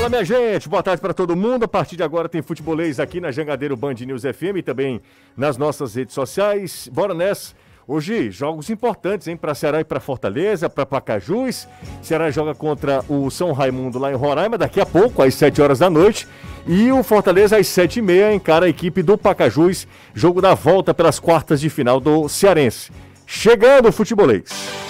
[0.00, 1.64] Fala, minha gente, boa tarde para todo mundo.
[1.64, 5.02] A partir de agora tem futebolês aqui na Jangadeiro Band News FM e também
[5.36, 6.88] nas nossas redes sociais.
[6.90, 7.52] Bora nessa.
[7.86, 9.36] Hoje, jogos importantes, hein?
[9.36, 11.68] Para Ceará e para Fortaleza, para Pacajus.
[12.00, 15.80] Ceará joga contra o São Raimundo lá em Roraima daqui a pouco, às 7 horas
[15.80, 16.26] da noite.
[16.66, 19.86] E o Fortaleza, às 7h30, encara a equipe do Pacajus.
[20.14, 22.90] Jogo da volta pelas quartas de final do Cearense.
[23.26, 24.89] Chegando o futebolês.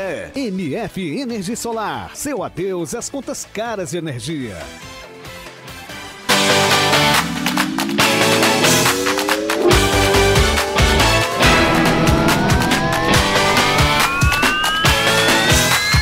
[0.35, 2.15] MF Energia Solar.
[2.15, 4.57] Seu adeus às contas caras de energia.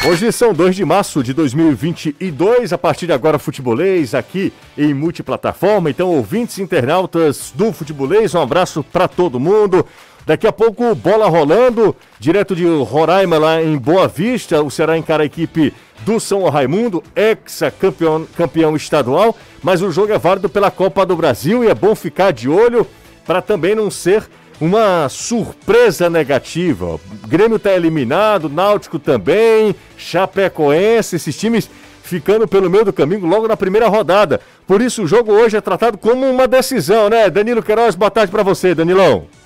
[0.09, 5.89] Hoje são 2 de março de 2022, a partir de agora futebolês aqui em multiplataforma.
[5.89, 9.85] Então, ouvintes internautas do futebolês, um abraço para todo mundo.
[10.29, 14.61] Daqui a pouco, bola rolando, direto de Roraima, lá em Boa Vista.
[14.61, 19.35] O Ceará encara a equipe do São Raimundo, ex-campeão campeão estadual.
[19.63, 22.85] Mas o jogo é válido pela Copa do Brasil e é bom ficar de olho
[23.25, 24.29] para também não ser
[24.61, 26.85] uma surpresa negativa.
[26.85, 31.67] O Grêmio está eliminado, Náutico também, Chapecoense, esses times
[32.03, 34.39] ficando pelo meio do caminho logo na primeira rodada.
[34.67, 37.31] Por isso o jogo hoje é tratado como uma decisão, né?
[37.31, 39.38] Danilo Queiroz, boa tarde para você, Danilão.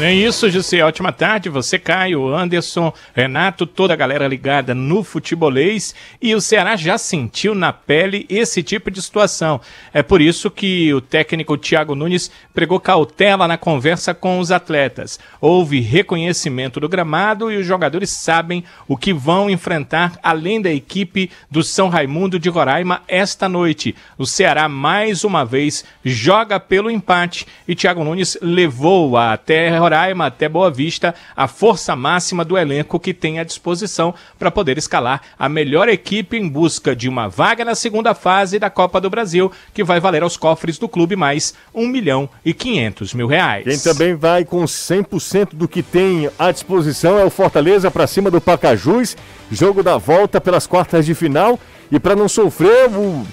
[0.00, 0.80] É isso, José.
[0.84, 1.48] Ótima tarde.
[1.48, 5.92] Você, Caio, Anderson, Renato, toda a galera ligada no futebolês.
[6.22, 9.60] E o Ceará já sentiu na pele esse tipo de situação.
[9.92, 15.18] É por isso que o técnico Thiago Nunes pregou cautela na conversa com os atletas.
[15.40, 21.28] Houve reconhecimento do gramado e os jogadores sabem o que vão enfrentar além da equipe
[21.50, 23.96] do São Raimundo de Roraima esta noite.
[24.16, 30.26] O Ceará mais uma vez joga pelo empate e Thiago Nunes levou a terra Roraima
[30.26, 35.22] até Boa Vista a força máxima do elenco que tem à disposição para poder escalar
[35.38, 39.50] a melhor equipe em busca de uma vaga na segunda fase da Copa do Brasil,
[39.72, 43.64] que vai valer aos cofres do clube mais 1 milhão e 500 mil reais.
[43.64, 48.30] Quem também vai com 100% do que tem à disposição é o Fortaleza para cima
[48.30, 49.16] do Pacajus,
[49.50, 51.58] jogo da volta pelas quartas de final
[51.90, 53.26] e para não sofrer o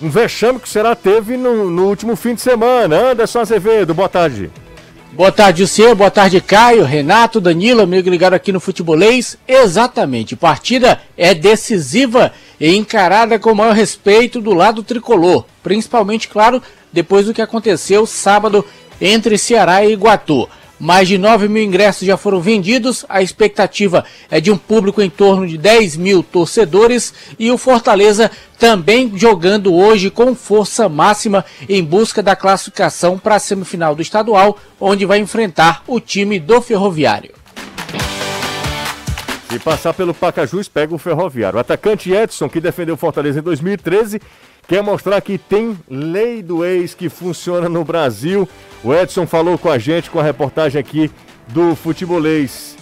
[0.00, 3.12] um vexame que será teve no, no último fim de semana.
[3.12, 4.50] Anderson Azevedo, boa tarde.
[5.14, 5.94] Boa tarde, você.
[5.94, 9.36] Boa tarde, Caio, Renato, Danilo, amigo ligado aqui no Futebolês.
[9.46, 10.34] Exatamente.
[10.34, 15.44] Partida é decisiva e encarada com o maior respeito do lado tricolor.
[15.62, 18.64] Principalmente, claro, depois do que aconteceu sábado
[18.98, 20.48] entre Ceará e Iguatu.
[20.82, 23.06] Mais de 9 mil ingressos já foram vendidos.
[23.08, 27.14] A expectativa é de um público em torno de 10 mil torcedores.
[27.38, 28.28] E o Fortaleza
[28.58, 34.58] também jogando hoje com força máxima em busca da classificação para a semifinal do estadual,
[34.80, 37.32] onde vai enfrentar o time do Ferroviário.
[39.48, 41.58] Se passar pelo Pacajus, pega o Ferroviário.
[41.58, 44.20] O atacante Edson, que defendeu o Fortaleza em 2013,
[44.66, 48.48] quer mostrar que tem lei do ex que funciona no Brasil.
[48.82, 51.10] O Edson falou com a gente com a reportagem aqui
[51.48, 52.76] do Futebolês.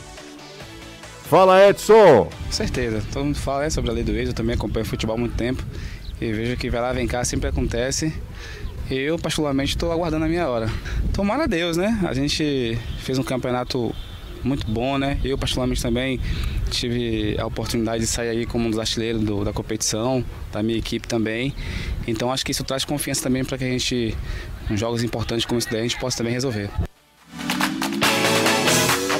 [1.24, 2.24] Fala, Edson!
[2.24, 5.14] Com certeza, todo mundo fala é, sobre a lei do ex, eu também acompanho futebol
[5.14, 5.62] há muito tempo
[6.20, 8.12] e vejo que vai lá, vem cá, sempre acontece.
[8.90, 10.68] Eu, particularmente, estou aguardando a minha hora.
[11.14, 12.00] Tomara Deus, né?
[12.06, 13.94] A gente fez um campeonato
[14.42, 15.18] muito bom, né?
[15.24, 16.20] Eu, particularmente, também
[16.70, 20.78] tive a oportunidade de sair aí como um dos artilheiros do, da competição, da minha
[20.78, 21.54] equipe também.
[22.06, 24.16] Então, acho que isso traz confiança também para que a gente,
[24.70, 26.70] em jogos importantes como esse daí, a gente possa também resolver.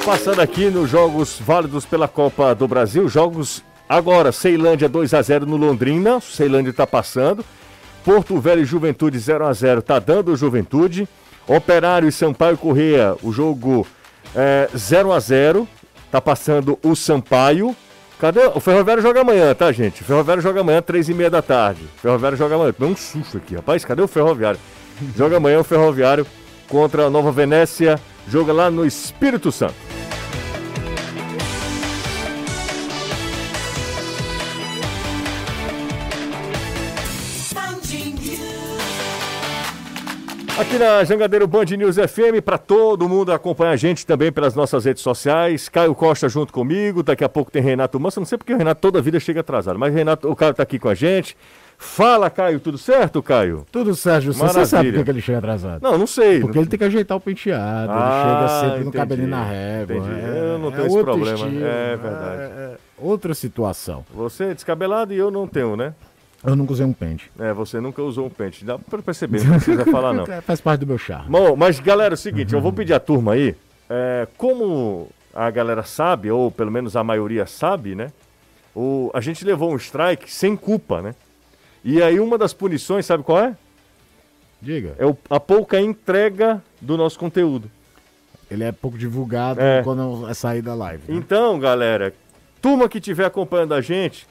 [0.04, 5.47] Passando aqui nos jogos válidos pela Copa do Brasil, jogos agora, Ceilândia 2 a 0
[5.47, 7.45] no Londrina, Ceilândia está passando.
[8.04, 11.06] Porto Velho e Juventude 0 a 0 está dando Juventude.
[11.47, 13.86] Operário e Sampaio Correia, o jogo
[14.34, 15.68] é, 0 a 0
[16.10, 17.74] Tá passando o Sampaio.
[18.18, 18.41] Cadê?
[18.54, 20.03] O Ferroviário joga amanhã, tá, gente?
[20.03, 21.82] O Ferroviário joga amanhã, três e meia da tarde.
[21.97, 22.72] O Ferroviário joga amanhã.
[22.72, 23.84] Tomei um susto aqui, rapaz.
[23.84, 24.59] Cadê o Ferroviário?
[25.16, 26.27] Joga amanhã o Ferroviário
[26.68, 27.98] contra a Nova Venécia.
[28.28, 29.74] Joga lá no Espírito Santo.
[40.60, 44.84] Aqui na Jangadeiro Band News FM, para todo mundo acompanhar a gente também pelas nossas
[44.84, 45.71] redes sociais.
[45.71, 48.21] Caio Costa junto comigo, daqui a pouco tem Renato Manso.
[48.21, 50.62] Não sei porque o Renato toda a vida chega atrasado, mas Renato, o cara tá
[50.62, 51.34] aqui com a gente.
[51.78, 53.66] Fala, Caio, tudo certo, Caio?
[53.72, 55.83] Tudo certo, você, você sabe por que ele chega atrasado?
[55.83, 56.41] Não, não sei.
[56.41, 56.62] Porque não...
[56.62, 59.97] ele tem que ajeitar o penteado, ah, ele chega sempre no cabelinho na régua.
[59.97, 61.39] É, eu não tenho é esse problema.
[61.39, 62.42] Estilo, é verdade.
[62.42, 64.04] É, é, outra situação.
[64.12, 65.95] Você é descabelado e eu não tenho, né?
[66.42, 67.31] Eu nunca usei um pente.
[67.39, 68.65] É, você nunca usou um pente.
[68.65, 70.25] Dá pra perceber, não precisa falar não.
[70.31, 71.28] É, faz parte do meu charme.
[71.28, 72.59] Bom, mas galera, é o seguinte, uhum.
[72.59, 73.54] eu vou pedir a turma aí,
[73.89, 78.10] é, como a galera sabe, ou pelo menos a maioria sabe, né?
[78.75, 81.15] O, a gente levou um strike sem culpa, né?
[81.84, 83.57] E aí uma das punições, sabe qual é?
[84.60, 84.95] Diga.
[84.98, 87.71] É o, a pouca entrega do nosso conteúdo.
[88.51, 89.83] Ele é pouco divulgado é.
[89.83, 91.04] quando é sair da live.
[91.07, 91.19] Né?
[91.19, 92.13] Então, galera,
[92.60, 94.27] turma que estiver acompanhando a gente,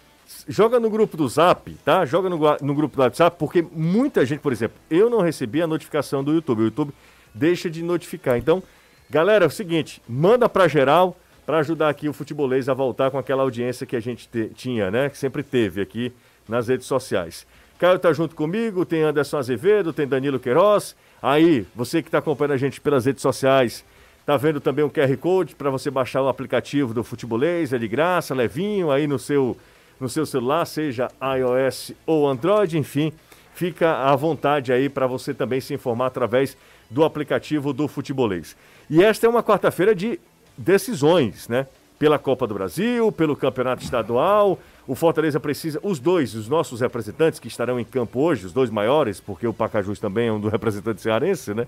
[0.48, 2.06] joga no grupo do Zap, tá?
[2.06, 5.68] Joga no, no grupo do WhatsApp, porque muita gente, por exemplo, eu não recebi a
[5.68, 6.62] notificação do YouTube.
[6.62, 6.94] O YouTube
[7.34, 8.38] deixa de notificar.
[8.38, 8.62] Então,
[9.10, 13.18] galera, é o seguinte, manda para geral para ajudar aqui o futebolês a voltar com
[13.18, 15.10] aquela audiência que a gente te, tinha, né?
[15.10, 16.14] Que sempre teve aqui
[16.48, 17.46] nas redes sociais.
[17.80, 20.96] Caio tá junto comigo, tem Anderson Azevedo, tem Danilo Queiroz.
[21.22, 23.86] Aí, você que está acompanhando a gente pelas redes sociais,
[24.26, 27.88] tá vendo também o QR Code para você baixar o aplicativo do Futebolês, é de
[27.88, 29.58] graça, levinho, aí no seu,
[30.00, 33.12] no seu celular, seja iOS ou Android, enfim,
[33.54, 36.56] fica à vontade aí para você também se informar através
[36.90, 38.56] do aplicativo do Futebolês.
[38.90, 40.19] E esta é uma quarta-feira de
[40.57, 41.68] decisões, né?
[42.00, 44.57] Pela Copa do Brasil, pelo Campeonato Estadual,
[44.88, 48.69] o Fortaleza precisa, os dois, os nossos representantes que estarão em campo hoje, os dois
[48.69, 51.68] maiores, porque o Pacajus também é um do representante cearense, né?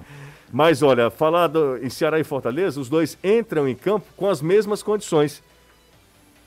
[0.51, 1.51] Mas olha, falar
[1.81, 5.43] em Ceará e Fortaleza, os dois entram em campo com as mesmas condições.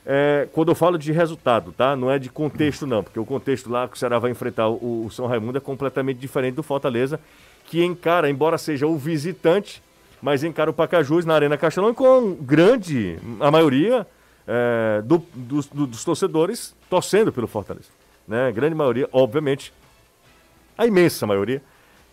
[0.07, 1.97] É, quando eu falo de resultado, tá?
[1.97, 5.07] Não é de contexto, não, porque o contexto lá que o Ceará vai enfrentar o,
[5.07, 7.19] o São Raimundo é completamente diferente do Fortaleza,
[7.65, 9.83] que encara, embora seja o visitante,
[10.21, 14.07] mas encara o Pacajus na Arena Castelão com grande, a maioria,
[14.47, 17.89] é, do, dos, dos, torcedores torcendo pelo Fortaleza.
[18.29, 18.53] Né?
[18.53, 19.73] Grande maioria, obviamente,
[20.77, 21.63] a imensa maioria,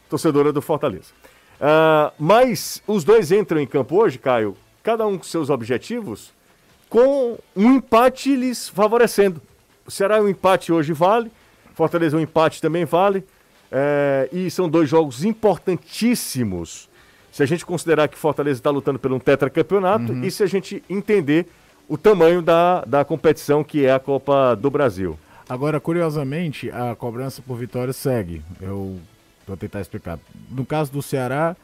[0.10, 1.12] torcedora do Fortaleza.
[1.60, 6.34] Uh, mas os dois entram em campo hoje, Caio, cada um com seus objetivos,
[6.92, 9.42] com um empate lhes favorecendo.
[9.88, 11.32] Será um empate hoje vale,
[11.74, 13.24] Fortaleza um empate também vale,
[13.72, 16.90] é, e são dois jogos importantíssimos.
[17.32, 20.24] Se a gente considerar que Fortaleza está lutando pelo um tetracampeonato uhum.
[20.24, 21.48] e se a gente entender
[21.88, 25.18] o tamanho da, da competição que é a Copa do Brasil.
[25.48, 28.42] Agora, curiosamente, a cobrança por vitória segue.
[28.62, 29.00] Eu
[29.48, 30.20] vou tentar explicar.
[30.50, 31.56] No caso do Ceará,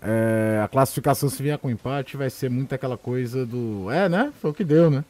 [0.00, 3.90] é, a classificação se vier com empate vai ser muito aquela coisa do.
[3.90, 4.32] É, né?
[4.40, 5.04] Foi o que deu, né?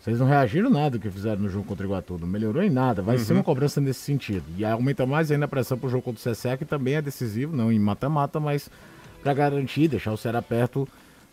[0.00, 2.16] Vocês não reagiram nada que fizeram no jogo contra o Iguatu.
[2.16, 3.02] Não melhorou em nada.
[3.02, 3.24] Vai uhum.
[3.24, 4.44] ser uma cobrança nesse sentido.
[4.56, 7.56] E aumenta mais ainda a pressão pro jogo contra o CSA, que também é decisivo,
[7.56, 8.70] não em mata-mata, mas
[9.20, 10.88] para garantir, deixar o Ceará perto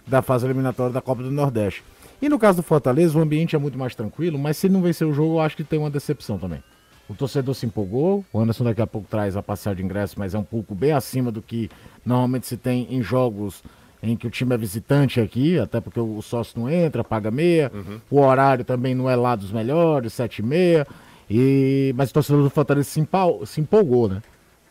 [0.08, 1.84] da fase eliminatória da Copa do Nordeste.
[2.20, 5.08] E no caso do Fortaleza, o ambiente é muito mais tranquilo, mas se não vencer
[5.08, 6.64] o jogo, eu acho que tem uma decepção também.
[7.10, 10.34] O torcedor se empolgou, o Anderson daqui a pouco traz a parcial de ingresso, mas
[10.34, 11.70] é um pouco bem acima do que
[12.06, 13.62] normalmente se tem em jogos
[14.02, 17.72] em que o time é visitante aqui, até porque o sócio não entra, paga meia,
[17.74, 18.02] uhum.
[18.12, 20.86] o horário também não é lá dos melhores, sete e meia,
[21.30, 21.94] e...
[21.96, 23.46] mas o torcedor do Fortaleza se, empol...
[23.46, 24.22] se empolgou, né?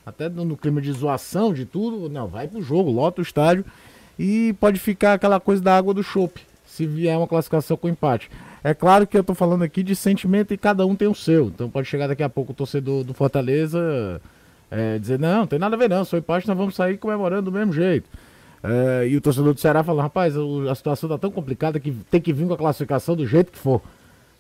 [0.05, 3.65] Até no clima de zoação, de tudo, não, vai pro jogo, lota o estádio,
[4.19, 6.43] e pode ficar aquela coisa da água do chope
[6.73, 8.31] se vier uma classificação com empate.
[8.65, 11.47] É claro que eu estou falando aqui de sentimento e cada um tem o seu.
[11.47, 14.21] Então pode chegar daqui a pouco o torcedor do Fortaleza
[14.71, 17.51] é, dizer, não, não tem nada a ver não, sou empate, nós vamos sair comemorando
[17.51, 18.09] do mesmo jeito.
[18.63, 22.21] É, e o torcedor do Ceará fala, rapaz, a situação está tão complicada que tem
[22.21, 23.83] que vir com a classificação do jeito que for.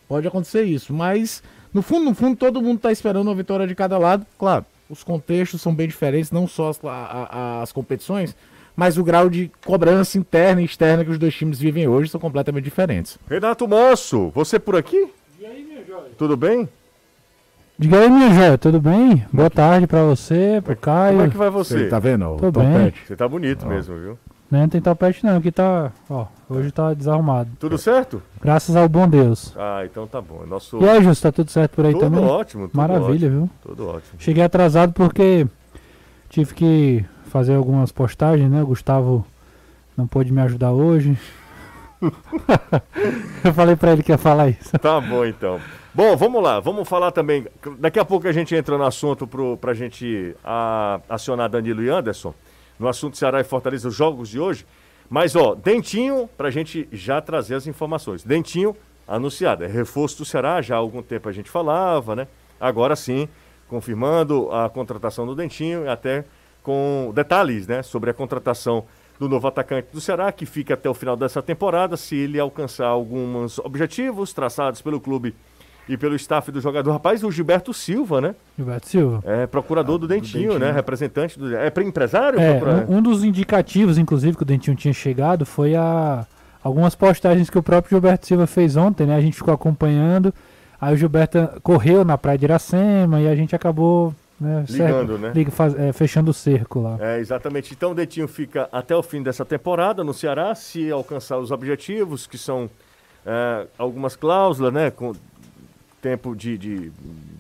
[0.09, 1.43] Pode acontecer isso, mas
[1.75, 4.25] no fundo, no fundo, todo mundo está esperando uma vitória de cada lado.
[4.39, 8.35] Claro, os contextos são bem diferentes, não só as, a, as competições,
[8.83, 12.21] mas o grau de cobrança interna e externa que os dois times vivem hoje são
[12.21, 13.17] completamente diferentes.
[13.31, 15.09] Renato Mosso, você por aqui?
[15.39, 16.11] E aí, minha joia?
[16.19, 16.69] Tudo bem?
[17.79, 19.25] Diga aí, minha joia, tudo bem?
[19.33, 21.13] Boa tarde pra você, pro Caio.
[21.13, 21.79] Como é que vai você?
[21.79, 22.37] Você tá vendo?
[22.39, 22.93] Tô bem.
[23.07, 24.19] Você tá bonito mesmo, viu?
[24.51, 27.51] Não, tem topete não, aqui tá, ó, hoje tá desarrumado.
[27.61, 28.21] Tudo certo?
[28.43, 29.55] Graças ao bom Deus.
[29.57, 30.45] Ah, então tá bom.
[30.45, 30.83] Nosso...
[30.83, 32.21] E aí, Justo, tá tudo certo por aí tudo também?
[32.21, 32.67] Tudo ótimo.
[32.67, 33.51] Tudo Maravilha, ótimo, viu?
[33.63, 34.15] Tudo ótimo.
[34.19, 35.47] Cheguei atrasado porque
[36.29, 38.63] tive que fazer algumas postagens, né?
[38.63, 39.27] O Gustavo
[39.97, 41.19] não pôde me ajudar hoje.
[43.43, 44.79] Eu falei para ele que ia falar isso.
[44.79, 45.59] Tá bom, então.
[45.95, 47.47] Bom, vamos lá, vamos falar também.
[47.79, 49.27] Daqui a pouco a gente entra no assunto
[49.59, 52.35] para a gente a, acionar Danilo e Anderson,
[52.79, 54.67] no assunto Ceará e Fortaleza, os jogos de hoje.
[55.09, 58.23] Mas, ó, Dentinho, para a gente já trazer as informações.
[58.23, 58.77] Dentinho
[59.09, 62.27] anunciado, é reforço do Ceará, já há algum tempo a gente falava, né?
[62.61, 63.29] Agora sim,
[63.69, 66.25] confirmando a contratação do Dentinho, até
[66.63, 68.85] com detalhes né, sobre a contratação
[69.19, 72.87] do novo atacante do Ceará, que fica até o final dessa temporada, se ele alcançar
[72.87, 75.35] alguns objetivos traçados pelo clube
[75.89, 76.93] e pelo staff do jogador.
[76.93, 78.35] Rapaz, o Gilberto Silva, né?
[78.57, 79.23] Gilberto Silva.
[79.25, 80.59] É procurador do, Dentinho, Dentinho.
[80.59, 80.73] né?
[80.73, 81.55] Representante do.
[81.57, 82.41] É empresário?
[82.41, 86.27] É, Procura- um, um dos indicativos, inclusive, que o Dentinho tinha chegado foi a
[86.63, 89.17] algumas postagens que o próprio Gilberto Silva fez ontem, né?
[89.17, 90.33] A gente ficou acompanhando.
[90.81, 95.33] Aí o Gilberto correu na praia de Iracema e a gente acabou né, Ligando, né?
[95.35, 96.97] liga- faz- é, fechando o cerco lá.
[97.01, 97.73] É, exatamente.
[97.73, 102.27] Então o Dentinho fica até o fim dessa temporada no Ceará, se alcançar os objetivos,
[102.27, 102.69] que são
[103.25, 104.91] é, algumas cláusulas, né?
[104.91, 105.13] Com
[106.01, 106.93] tempo de, de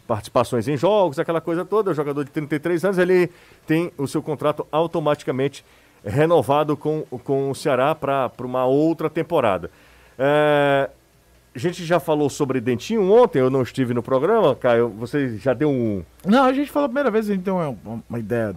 [0.06, 1.90] participações em jogos, aquela coisa toda.
[1.90, 3.28] O jogador de 33 anos, ele
[3.66, 5.64] tem o seu contrato automaticamente
[6.04, 9.70] renovado com, com o Ceará para uma outra temporada.
[10.18, 10.90] É,
[11.54, 14.88] a gente já falou sobre Dentinho ontem, eu não estive no programa, Caio.
[14.98, 16.02] Você já deu um.
[16.26, 18.54] Não, a gente falou a primeira vez, gente tem uma, ideia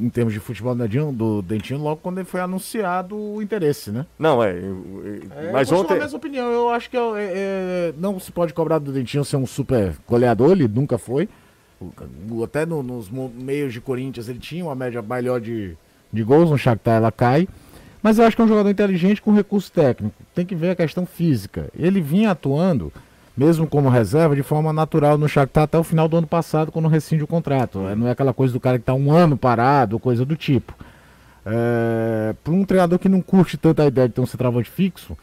[0.00, 3.90] em termos de futebol do Dentinho, do Dentinho logo quando ele foi anunciado o interesse,
[3.90, 4.06] né?
[4.16, 4.52] Não, é.
[4.52, 5.94] eu- eu- mas eu ontem.
[5.94, 9.24] a mesma opinião, eu acho que é- é- é- não se pode cobrar do Dentinho
[9.24, 11.28] ser um super goleador, ele nunca foi.
[12.44, 15.76] Até no- nos meios de Corinthians ele tinha uma média melhor de,
[16.12, 17.48] de gols, no Shakhtar ela cai.
[18.02, 20.14] Mas eu acho que é um jogador inteligente com recurso técnico.
[20.34, 21.68] Tem que ver a questão física.
[21.76, 22.92] Ele vinha atuando,
[23.36, 26.88] mesmo como reserva, de forma natural no Shakhtar até o final do ano passado, quando
[26.88, 27.86] rescinde o contrato.
[27.88, 30.74] É, Não é aquela coisa do cara que está um ano parado, coisa do tipo.
[31.44, 35.16] É, para um treinador que não curte tanto a ideia de ter um centroavante fixo,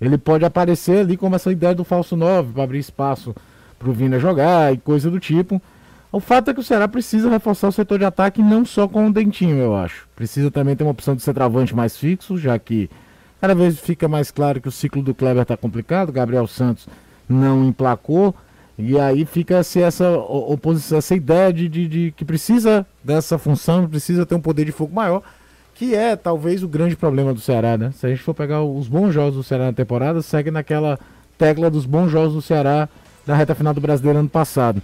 [0.00, 3.34] ele pode aparecer ali como essa ideia do falso 9, para abrir espaço
[3.78, 5.60] para o Vina jogar e coisa do tipo.
[6.12, 9.06] O fato é que o Ceará precisa reforçar o setor de ataque não só com
[9.06, 10.06] o Dentinho, eu acho.
[10.14, 12.90] Precisa também ter uma opção de centroavante mais fixo, já que
[13.40, 16.86] cada vez fica mais claro que o ciclo do Kleber está complicado, Gabriel Santos
[17.26, 18.34] não emplacou,
[18.78, 23.88] e aí fica-se essa o- oposição, essa ideia de, de- de que precisa dessa função,
[23.88, 25.22] precisa ter um poder de fogo maior,
[25.74, 27.90] que é talvez o grande problema do Ceará, né?
[27.94, 30.98] Se a gente for pegar os bons jogos do Ceará na temporada, segue naquela
[31.38, 32.86] tecla dos bons jogos do Ceará
[33.26, 34.82] da reta final do Brasileiro ano passado.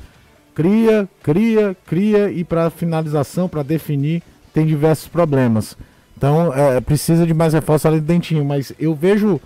[0.58, 5.76] Cria, cria, cria e para finalização, para definir, tem diversos problemas.
[6.16, 9.40] Então, é, precisa de mais reforço além do Dentinho, mas eu vejo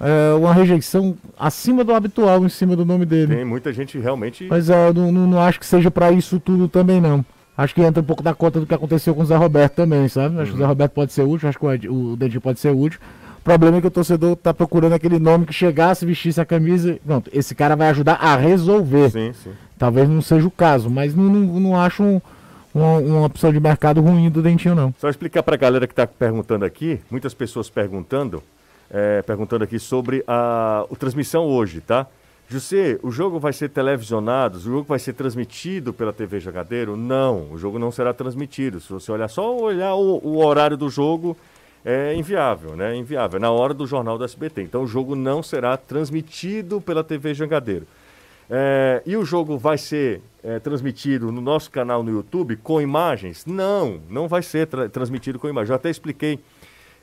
[0.00, 3.34] é, uma rejeição acima do habitual em cima do nome dele.
[3.34, 4.46] Tem muita gente realmente.
[4.48, 7.24] Mas é, eu não, não, não acho que seja para isso tudo também, não.
[7.58, 10.06] Acho que entra um pouco na conta do que aconteceu com o Zé Roberto também,
[10.06, 10.38] sabe?
[10.38, 13.00] Acho que o Zé Roberto pode ser útil, acho que o, Dentinho pode ser útil.
[13.40, 16.92] O problema é que o torcedor tá procurando aquele nome que chegasse, vestisse a camisa.
[16.92, 19.10] e Pronto, esse cara vai ajudar a resolver.
[19.10, 19.50] Sim, sim.
[19.78, 22.20] Talvez não seja o caso, mas não, não, não acho um-
[22.74, 24.94] uma, uma opção de mercado ruim do Dentinho, não.
[24.98, 28.42] Só explicar para a galera que está perguntando aqui, muitas pessoas perguntando,
[28.90, 32.06] é, perguntando aqui sobre a, o transmissão hoje, tá?
[32.48, 34.58] José, o jogo vai ser televisionado?
[34.58, 36.96] O jogo vai ser transmitido pela TV Jogadeiro?
[36.96, 38.80] Não, o jogo não será transmitido.
[38.80, 41.36] Se você olhar só olhar o, o horário do jogo,
[41.84, 42.94] é inviável, né?
[42.96, 43.38] Inviável.
[43.38, 44.62] É na hora do jornal do SBT.
[44.62, 47.86] Então o jogo não será transmitido pela TV Jangadeiro.
[48.48, 53.44] É, e o jogo vai ser é, transmitido no nosso canal no YouTube com imagens?
[53.44, 55.70] Não, não vai ser tra- transmitido com imagens.
[55.70, 56.38] Eu até expliquei.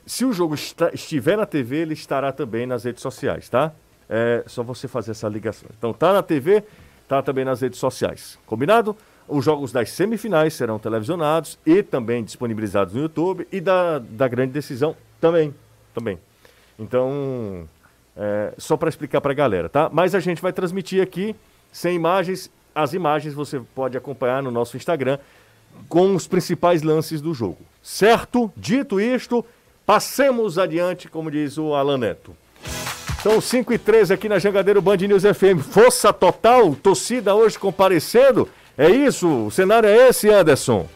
[0.06, 3.72] Se o jogo estiver na TV, ele estará também nas redes sociais, tá?
[4.08, 5.68] É só você fazer essa ligação.
[5.78, 6.62] Então tá na TV,
[7.08, 8.38] tá também nas redes sociais.
[8.46, 8.96] Combinado?
[9.26, 14.52] Os jogos das semifinais serão televisionados e também disponibilizados no YouTube e da, da grande
[14.52, 15.54] decisão também,
[15.94, 16.18] também.
[16.78, 17.66] Então,
[18.16, 19.90] é, só para explicar para a galera, tá?
[19.92, 21.34] Mas a gente vai transmitir aqui
[21.72, 22.50] sem imagens.
[22.74, 25.18] As imagens você pode acompanhar no nosso Instagram
[25.88, 27.58] com os principais lances do jogo.
[27.82, 28.52] Certo?
[28.56, 29.44] Dito isto,
[29.84, 32.36] passemos adiante, como diz o Alan Neto.
[33.22, 35.62] São 5 e 13 aqui na Jangadeiro Band News FM.
[35.62, 38.48] Força total, torcida hoje comparecendo.
[38.76, 39.46] É isso?
[39.46, 40.86] O cenário é esse, Anderson?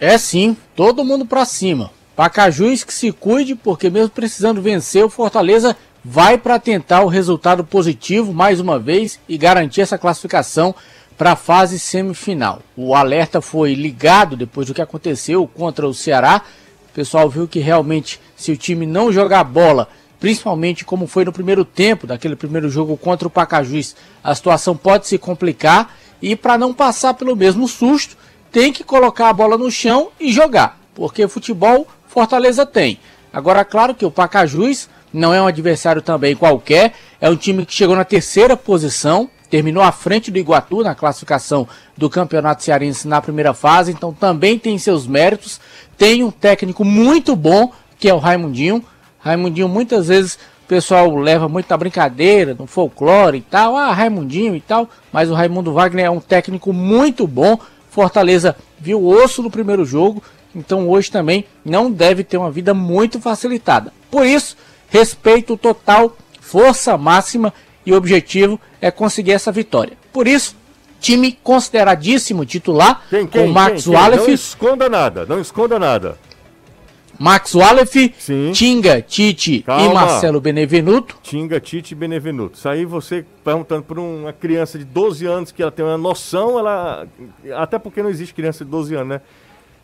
[0.00, 1.90] É sim, todo mundo pra cima.
[2.16, 7.64] Pacajus que se cuide, porque mesmo precisando vencer, o Fortaleza vai para tentar o resultado
[7.64, 10.74] positivo mais uma vez e garantir essa classificação
[11.16, 12.60] para a fase semifinal.
[12.76, 16.42] O alerta foi ligado depois do que aconteceu contra o Ceará.
[16.90, 21.32] O pessoal viu que realmente, se o time não jogar bola, principalmente como foi no
[21.32, 25.96] primeiro tempo, daquele primeiro jogo contra o Pacajus, a situação pode se complicar.
[26.20, 28.16] E para não passar pelo mesmo susto,
[28.50, 33.00] tem que colocar a bola no chão e jogar, porque futebol Fortaleza tem.
[33.32, 37.74] Agora, claro que o Pacajus não é um adversário também qualquer, é um time que
[37.74, 43.20] chegou na terceira posição, terminou à frente do Iguatu na classificação do Campeonato Cearense na
[43.20, 45.60] primeira fase, então também tem seus méritos.
[45.98, 48.82] Tem um técnico muito bom, que é o Raimundinho.
[49.18, 54.56] Raimundinho muitas vezes o pessoal leva muito na brincadeira, no folclore e tal, ah, Raimundinho
[54.56, 57.58] e tal, mas o Raimundo Wagner é um técnico muito bom.
[57.90, 60.22] Fortaleza viu osso no primeiro jogo,
[60.56, 63.92] então hoje também não deve ter uma vida muito facilitada.
[64.10, 64.56] Por isso,
[64.92, 67.52] respeito total, força máxima
[67.84, 69.96] e o objetivo é conseguir essa vitória.
[70.12, 70.54] Por isso,
[71.00, 73.92] time consideradíssimo titular, Quem, com quem, Max quem?
[73.94, 76.18] Não esconda nada, não esconda nada.
[77.18, 77.54] Max
[78.18, 78.50] Sim.
[78.52, 79.94] Tinga, Tite e Calma.
[79.94, 81.16] Marcelo Benevenuto.
[81.22, 82.58] Tinga, Tite e Benevenuto.
[82.58, 86.58] Isso aí você perguntando para uma criança de 12 anos que ela tem uma noção,
[86.58, 87.06] ela.
[87.54, 89.20] Até porque não existe criança de 12 anos, né?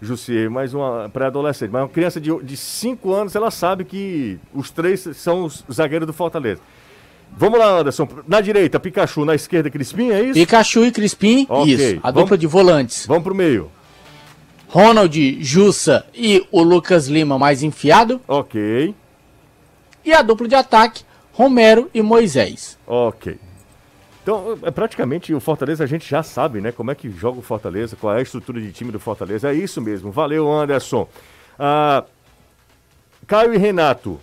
[0.01, 1.71] Jussier, mas uma pré-adolescente.
[1.71, 6.07] Mas uma criança de, de 5 anos, ela sabe que os três são os zagueiros
[6.07, 6.61] do Fortaleza.
[7.37, 8.09] Vamos lá, Anderson.
[8.27, 9.25] Na direita, Pikachu.
[9.25, 10.35] Na esquerda, Crispim, é isso?
[10.35, 11.99] Pikachu e Crispim, Ok, isso.
[12.03, 13.07] A vamos- dupla de volantes.
[13.07, 13.71] Vamos pro meio.
[14.69, 18.21] Ronald, Jussa e o Lucas Lima mais enfiado.
[18.29, 18.95] Ok,
[20.05, 21.03] E a dupla de ataque,
[21.33, 22.79] Romero e Moisés.
[22.87, 23.39] ok.
[24.29, 26.71] Então, é, praticamente o Fortaleza a gente já sabe, né?
[26.71, 29.51] Como é que joga o Fortaleza, qual é a estrutura de time do Fortaleza.
[29.51, 30.13] É isso mesmo.
[30.13, 31.09] Valeu, Anderson.
[31.59, 32.05] Ah,
[33.27, 34.21] Caio e Renato,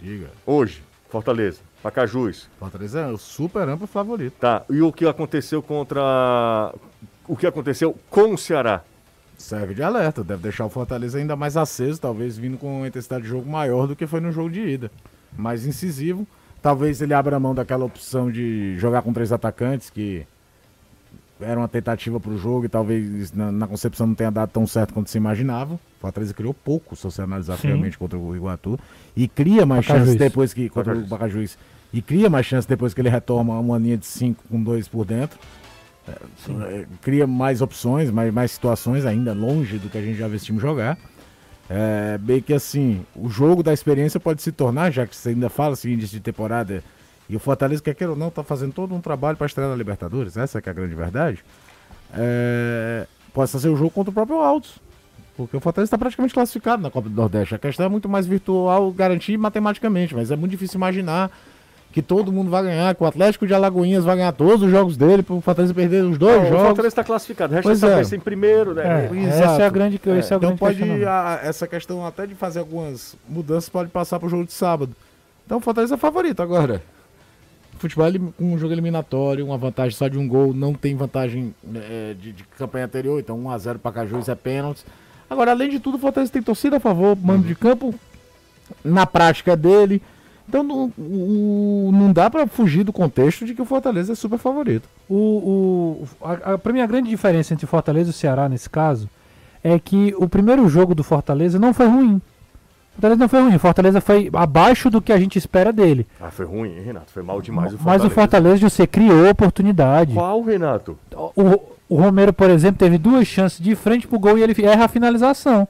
[0.00, 0.30] Diga.
[0.46, 2.48] hoje, Fortaleza, Pacajus.
[2.60, 4.34] Fortaleza é o super amplo favorito.
[4.38, 6.72] Tá, e o que aconteceu contra.
[7.26, 8.84] O que aconteceu com o Ceará?
[9.36, 13.24] Serve de alerta, deve deixar o Fortaleza ainda mais aceso, talvez vindo com uma intensidade
[13.24, 14.92] de jogo maior do que foi no jogo de ida.
[15.36, 16.24] Mais incisivo.
[16.64, 20.26] Talvez ele abra mão daquela opção de jogar com três atacantes, que
[21.38, 24.66] era uma tentativa para o jogo e talvez na, na concepção não tenha dado tão
[24.66, 25.74] certo quanto se imaginava.
[25.74, 28.80] O Fortaleza criou pouco, se você analisar friamente contra o Iguatu.
[29.14, 30.06] E cria mais Pacajus.
[30.06, 30.70] chances depois que.
[30.70, 31.06] Contra Pacajus.
[31.06, 31.58] o Pacajus.
[31.92, 35.04] E cria mais chances depois que ele retoma uma linha de cinco com dois por
[35.04, 35.38] dentro.
[36.08, 40.36] É, cria mais opções, mais, mais situações ainda longe do que a gente já viu
[40.36, 40.96] esse time jogar.
[41.68, 45.48] É, bem que assim, o jogo da experiência pode se tornar, já que você ainda
[45.48, 46.84] fala assim, início de temporada,
[47.28, 49.76] e o Fortaleza, quer queira ou não, tá fazendo todo um trabalho para estrear na
[49.76, 51.42] Libertadores, essa que é a grande verdade.
[52.12, 54.78] É, pode ser o jogo contra o próprio Altos.
[55.36, 57.54] Porque o Fortaleza está praticamente classificado na Copa do Nordeste.
[57.56, 61.30] A questão é muito mais virtual garantir matematicamente, mas é muito difícil imaginar
[61.94, 64.96] que todo mundo vai ganhar, que o Atlético de Alagoinhas vai ganhar todos os jogos
[64.96, 66.66] dele, para o Fortaleza perder os dois o jogos.
[66.66, 67.54] Fortaleza está classificado.
[67.54, 68.16] Resta Pois saber é.
[68.16, 68.82] em primeiro, né?
[69.12, 69.44] É, Exato.
[69.52, 71.06] essa é a grande, esse é o então grande pode questionamento.
[71.08, 74.92] a- essa questão até de fazer algumas mudanças pode passar pro jogo de sábado.
[75.46, 76.82] Então o Fortaleza é favorito agora.
[77.78, 81.54] Futebol elim- com um jogo eliminatório, uma vantagem só de um gol, não tem vantagem
[81.76, 84.84] eh, de, de campanha anterior, então 1x0 para Cajus é pênalti.
[85.30, 87.94] Agora, além de tudo, o Fortaleza tem torcida a favor, mando de campo
[88.84, 90.02] na prática dele.
[90.48, 94.38] Então não, o- não dá para fugir do contexto de que o Fortaleza é super
[94.38, 94.88] favorito.
[95.08, 98.68] O, o, a, a, pra mim, a grande diferença entre Fortaleza e o Ceará nesse
[98.68, 99.08] caso
[99.62, 102.16] é que o primeiro jogo do Fortaleza não foi ruim.
[102.16, 103.56] O Fortaleza não foi ruim.
[103.56, 106.06] O Fortaleza foi abaixo do que a gente espera dele.
[106.20, 107.10] Ah, foi ruim, hein, Renato?
[107.10, 108.06] Foi mal demais o Mas Fortaleza.
[108.06, 110.12] o Fortaleza você criou oportunidade.
[110.14, 110.96] Qual, Renato?
[111.34, 114.84] O, o Romero, por exemplo, teve duas chances de frente pro gol e ele erra
[114.84, 115.66] a finalização.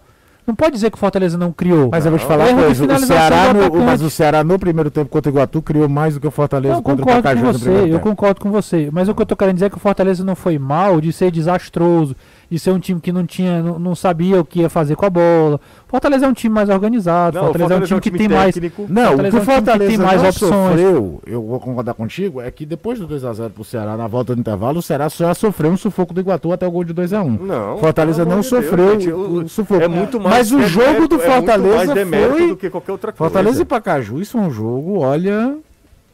[0.46, 1.88] Não pode dizer que o Fortaleza não criou.
[1.90, 4.90] Mas eu vou te falar uma coisa, o Ceará, no, mas o Ceará no primeiro
[4.90, 7.28] tempo contra o Iguatu criou mais do que o Fortaleza Eu contra o concordo com
[7.28, 8.02] Pacajus no você, primeiro eu tempo.
[8.10, 8.90] concordo com você.
[8.92, 11.12] Mas o que eu tô querendo dizer é que o Fortaleza não foi mal de
[11.12, 12.14] ser desastroso,
[12.50, 15.06] de ser um time que não tinha, não, não sabia o que ia fazer com
[15.06, 15.60] a bola.
[15.86, 18.10] O Fortaleza é um time mais organizado, o Não, o Fortaleza, é um time que
[18.10, 18.54] tem mais.
[18.54, 18.86] técnico.
[18.88, 20.50] Não, o Fortaleza que é o um time que Fortaleza tem mais não opções.
[20.50, 24.40] sofreu, eu vou concordar contigo, é que depois do 2x0 pro Ceará, na volta do
[24.40, 27.40] intervalo, o Ceará só sofreu um sufoco do Iguatu até o gol de 2x1.
[27.40, 27.78] Não.
[27.78, 29.82] Fortaleza não Deus, sofreu gente, o, o sufoco.
[29.82, 32.48] É muito mais Mas o jogo do é muito mais Fortaleza demérito foi...
[32.48, 33.32] do que qualquer outra coisa.
[33.32, 35.56] Fortaleza e Pacaju, isso é um jogo, olha...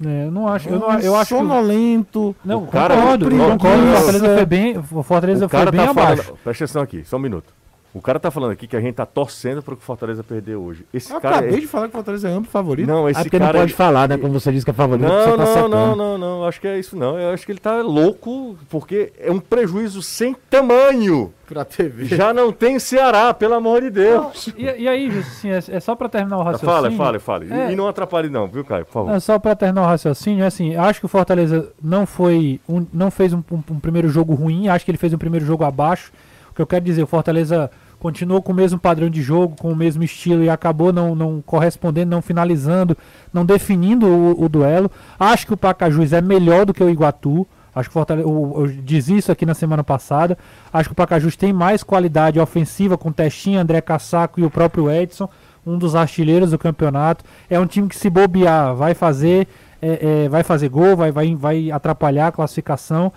[0.05, 1.41] É, eu não acho, eu, não, eu acho que.
[1.41, 2.35] sonolento.
[2.45, 3.83] Não, O cara- concordo, eu Não, concordo.
[3.83, 4.35] O Fortaleza é.
[4.37, 6.23] foi bem, o Fortaleza o foi cara bem tá abaixo.
[6.23, 6.39] falando.
[6.43, 7.53] Presta atenção aqui, só um minuto.
[7.93, 10.55] O cara tá falando aqui que a gente tá torcendo pro que o Fortaleza perder
[10.55, 10.87] hoje.
[10.95, 11.39] Esse Eu cara.
[11.39, 12.87] acabei é- de falar que o Fortaleza é amplo favorito.
[12.87, 14.17] Não, esse ah, porque cara- não pode falar, né?
[14.17, 15.71] Quando você diz que é favorito, Não, você tá não, secando.
[15.71, 16.45] não, não, não.
[16.45, 17.19] Acho que é isso não.
[17.19, 21.33] Eu acho que ele tá louco porque é um prejuízo sem tamanho.
[21.49, 22.05] Pra TV.
[22.05, 24.55] Já não tem Ceará, pelo amor de Deus.
[24.57, 26.73] E, e aí, assim, é, é só pra terminar o raciocínio.
[26.73, 27.45] Fala, fala, fala.
[27.45, 27.73] E- É.
[27.73, 28.85] E não atrapalhe não, viu, Caio?
[28.87, 29.11] Por favor.
[29.11, 32.87] Não, só para terminar o raciocínio, é assim, acho que o Fortaleza não foi, um-
[32.93, 35.65] não fez um, um- um primeiro jogo ruim, acho que ele fez um primeiro jogo
[35.65, 36.13] abaixo.
[36.53, 37.69] O que eu quero dizer, o Fortaleza
[38.01, 41.43] continuou com o mesmo padrão de jogo, com o mesmo estilo e acabou não, não
[41.43, 42.97] correspondendo, não finalizando,
[43.33, 44.91] não definindo o, o duelo.
[45.19, 47.47] Acho que o Pacajus é melhor do que o Iguatu.
[47.75, 50.37] Acho que o eu, eu disse isso aqui na semana passada.
[50.73, 54.91] Acho que o Pacajus tem mais qualidade ofensiva com Testinha, André Cassaco e o próprio
[54.91, 55.29] Edson,
[55.65, 57.25] um dos artilheiros do campeonato.
[57.49, 59.47] É um time que se bobear vai fazer,
[59.81, 63.13] é, é, vai fazer gol, vai, vai, vai atrapalhar a classificação.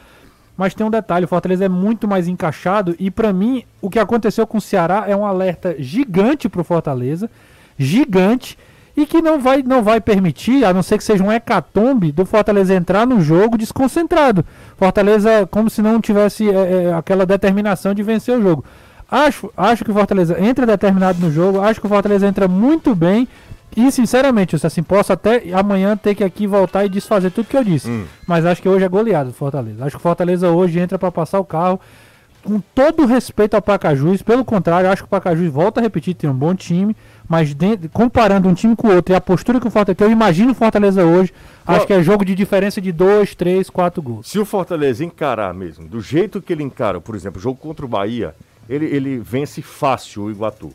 [0.55, 3.99] Mas tem um detalhe, o Fortaleza é muito mais encaixado e pra mim o que
[3.99, 7.29] aconteceu com o Ceará é um alerta gigante pro Fortaleza,
[7.77, 8.57] gigante
[8.95, 12.25] e que não vai não vai permitir, a não ser que seja um hecatombe do
[12.25, 14.45] Fortaleza entrar no jogo desconcentrado.
[14.77, 18.63] Fortaleza como se não tivesse é, é, aquela determinação de vencer o jogo.
[19.09, 22.95] Acho, acho que o Fortaleza entra determinado no jogo, acho que o Fortaleza entra muito
[22.95, 23.27] bem
[23.75, 27.57] E sinceramente, eu assim, posso até amanhã ter que aqui voltar e desfazer tudo que
[27.57, 27.89] eu disse.
[27.89, 28.05] Hum.
[28.27, 29.83] Mas acho que hoje é goleado do Fortaleza.
[29.83, 31.79] Acho que o Fortaleza hoje entra pra passar o carro.
[32.43, 36.13] Com todo o respeito ao Pacajus, pelo contrário, acho que o Pacajus volta a repetir,
[36.13, 36.93] tem um bom time,
[37.25, 40.03] mas dentro- comparando um time com o outro e a postura que o Fortaleza, que
[40.03, 41.31] eu imagino o Fortaleza hoje,
[41.65, 44.27] acho que é jogo de diferença de 2, 3, 4 gols.
[44.27, 47.86] Se o Fortaleza encarar mesmo, do jeito que ele encara, por exemplo, o jogo contra
[47.86, 48.36] o Bahia,
[48.67, 50.73] ele, ele vence fácil o Iguatu.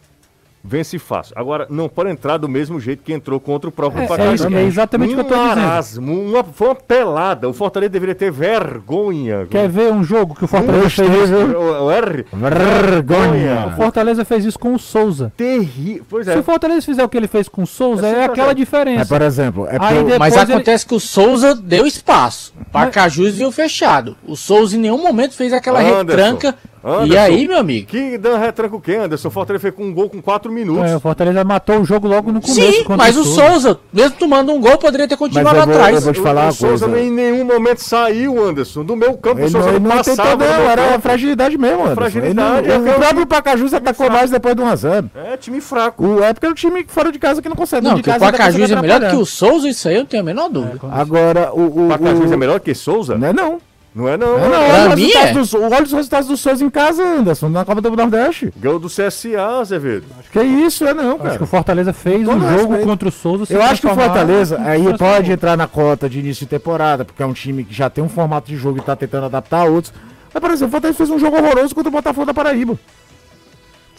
[0.68, 1.32] Vence fácil.
[1.36, 4.64] Agora, não pode entrar do mesmo jeito que entrou contra o próprio É, é é
[4.64, 6.02] exatamente o que eu tô um dizendo.
[6.02, 7.48] uma, foi uma pelada.
[7.48, 9.46] O Fortaleza deveria ter vergonha.
[9.50, 11.34] Quer ver um jogo que o Fortaleza Um, fez isso?
[11.34, 12.26] o, o R?
[12.32, 13.66] Vergonha.
[13.68, 15.32] O Fortaleza fez isso com o Souza.
[15.36, 16.04] Terrível.
[16.08, 16.38] Pois Se é.
[16.38, 18.50] o Fortaleza fizer o que ele fez com o Souza, É é, aquela verdade.
[18.50, 19.06] É, diferença.
[19.06, 22.52] por exemplo, é Aí pro- Mas ele- acontece que o Souza deu espaço.
[22.72, 24.16] Pacajus viu fechado.
[24.26, 26.54] O Souza em nenhum momento fez aquela Anderson, retranca.
[26.84, 27.18] E Anderson.
[27.20, 27.86] aí, meu amigo?
[27.86, 29.28] Que dan retranca o quê, Anderson?
[29.28, 30.90] O Fortaleza fez com um gol com 4 minutos.
[30.90, 32.60] É, o Fortaleza matou o jogo logo no começo.
[32.60, 35.80] Sim, mas o Souza, mesmo tomando um gol, poderia ter Mas continuado eu vou, eu
[35.80, 36.04] atrás.
[36.04, 37.00] vou te O- falar o uma Souza coisa.
[37.04, 38.84] em nenhum momento saiu, Anderson.
[38.84, 41.00] Do meu campo, o Ele Souza não, não, passava tentou, não, era campo.
[41.00, 41.94] fragilidade mesmo, Anderson.
[41.96, 45.10] Fragilidade, Ele não- é o próprio Pacajus atacou mais depois do 1x0.
[45.14, 46.06] É, time fraco.
[46.06, 47.84] O época é o time fora de casa que não consegue.
[47.84, 50.00] Não, que de o casa ainda Pacajus é melhor que o Souza, isso aí eu
[50.00, 50.78] não tenho a menor dúvida.
[50.92, 51.86] Agora, o.
[51.86, 53.16] o Pacajus o- é melhor que Souza?
[53.18, 53.58] Não é não.
[53.98, 54.38] Não é não.
[54.38, 57.48] É não, Pra olha os, resultados do, olha os resultados do Souza em casa, Anderson,
[57.48, 58.52] na Copa do Nordeste.
[58.56, 60.06] Ganhou do CSA, Azevedo.
[60.30, 61.42] Que isso, é não, Acho que cara.
[61.42, 62.86] o Fortaleza fez um jogo respeito.
[62.86, 63.52] contra o Souza.
[63.52, 67.20] Eu acho que o Fortaleza aí pode entrar na cota de início de temporada, porque
[67.20, 69.64] é um time que já tem um formato de jogo e tá tentando adaptar a
[69.64, 69.92] outros.
[70.32, 72.78] Mas, por exemplo, o Fortaleza fez um jogo horroroso contra o Botafogo da Paraíba.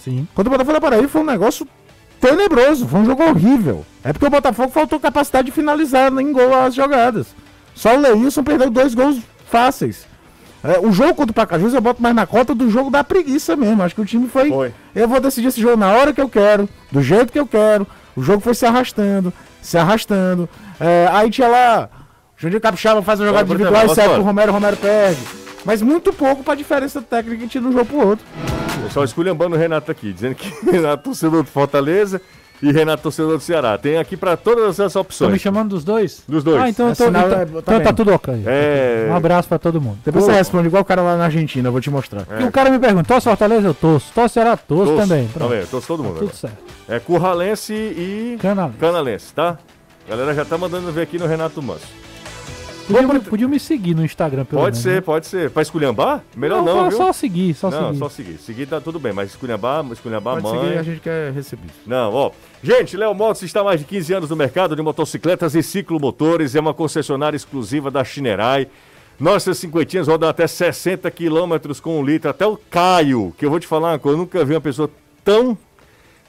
[0.02, 0.26] Sim.
[0.34, 1.68] Contra o Botafogo da Paraíba foi um negócio
[2.22, 3.86] tenebroso, foi um jogo horrível.
[4.02, 7.28] É porque o Botafogo faltou capacidade de finalizar em gol as jogadas.
[7.76, 9.18] Só o Leilson perdeu dois gols
[9.50, 10.08] fáceis.
[10.64, 13.56] É, o jogo contra o Pacajus eu boto mais na conta do jogo da preguiça
[13.56, 13.82] mesmo.
[13.82, 14.50] Acho que o time foi.
[14.50, 14.74] Foi.
[14.94, 17.88] Eu vou decidir esse jogo na hora que eu quero, do jeito que eu quero.
[18.16, 19.32] O jogo foi se arrastando,
[19.62, 20.50] se arrastando.
[20.80, 21.90] É, aí tinha lá.
[22.36, 24.10] Juninho Capixaba faz uma jogada Bora, individual e bora.
[24.14, 25.22] pro Romero, Romero perde.
[25.66, 28.26] Mas muito pouco pra diferença técnica que de um jogo pro outro.
[28.84, 32.22] Pessoal esculhambando o Renato aqui, dizendo que Renato torcedor do Fortaleza
[32.62, 33.78] e Renato torcedor do Ceará.
[33.78, 35.32] Tem aqui pra todas as Estão opções.
[35.32, 36.24] me chamando dos dois?
[36.28, 36.62] Dos dois.
[36.62, 38.44] Ah, então, É eu tô, sinal, então, é, tá então tá tudo ok.
[38.46, 39.08] É.
[39.10, 40.00] Um abraço pra todo mundo.
[40.04, 42.26] Depois você responde igual o cara lá na Argentina, eu vou te mostrar.
[42.40, 43.68] E o cara me pergunta, torce Fortaleza?
[43.68, 44.12] Eu torço.
[44.14, 44.58] Torce Ceará?
[44.58, 45.28] Torço Torço, também.
[45.28, 45.50] Pronto.
[45.50, 46.14] Também, torço todo mundo.
[46.16, 46.36] Tudo agora.
[46.38, 46.58] certo.
[46.88, 48.78] É Curralense e Canalense.
[48.80, 49.58] Canalense, tá?
[50.06, 51.86] A galera já tá mandando ver aqui no Renato Manso.
[52.88, 55.02] Podia, me- podia me seguir no Instagram, pelo Pode menos, ser, né?
[55.02, 55.52] pode ser.
[55.52, 56.24] Pra esculhambar?
[56.36, 56.98] Melhor não, só, viu?
[56.98, 58.00] só seguir, só não, seguir.
[58.00, 58.38] só seguir.
[58.40, 60.66] Seguir tá tudo bem, mas esculhambar, esculhambar Pode mãe...
[60.70, 61.70] seguir, a gente quer receber.
[61.86, 62.32] Não, ó.
[62.62, 66.56] Gente, Léo Motos está há mais de 15 anos no mercado de motocicletas e ciclomotores.
[66.56, 68.68] É uma concessionária exclusiva da Chinerai.
[69.18, 72.30] Nossas cinquentinhas rodam até 60 quilômetros com um litro.
[72.30, 74.90] Até o Caio, que eu vou te falar uma coisa, eu nunca vi uma pessoa
[75.24, 75.58] tão,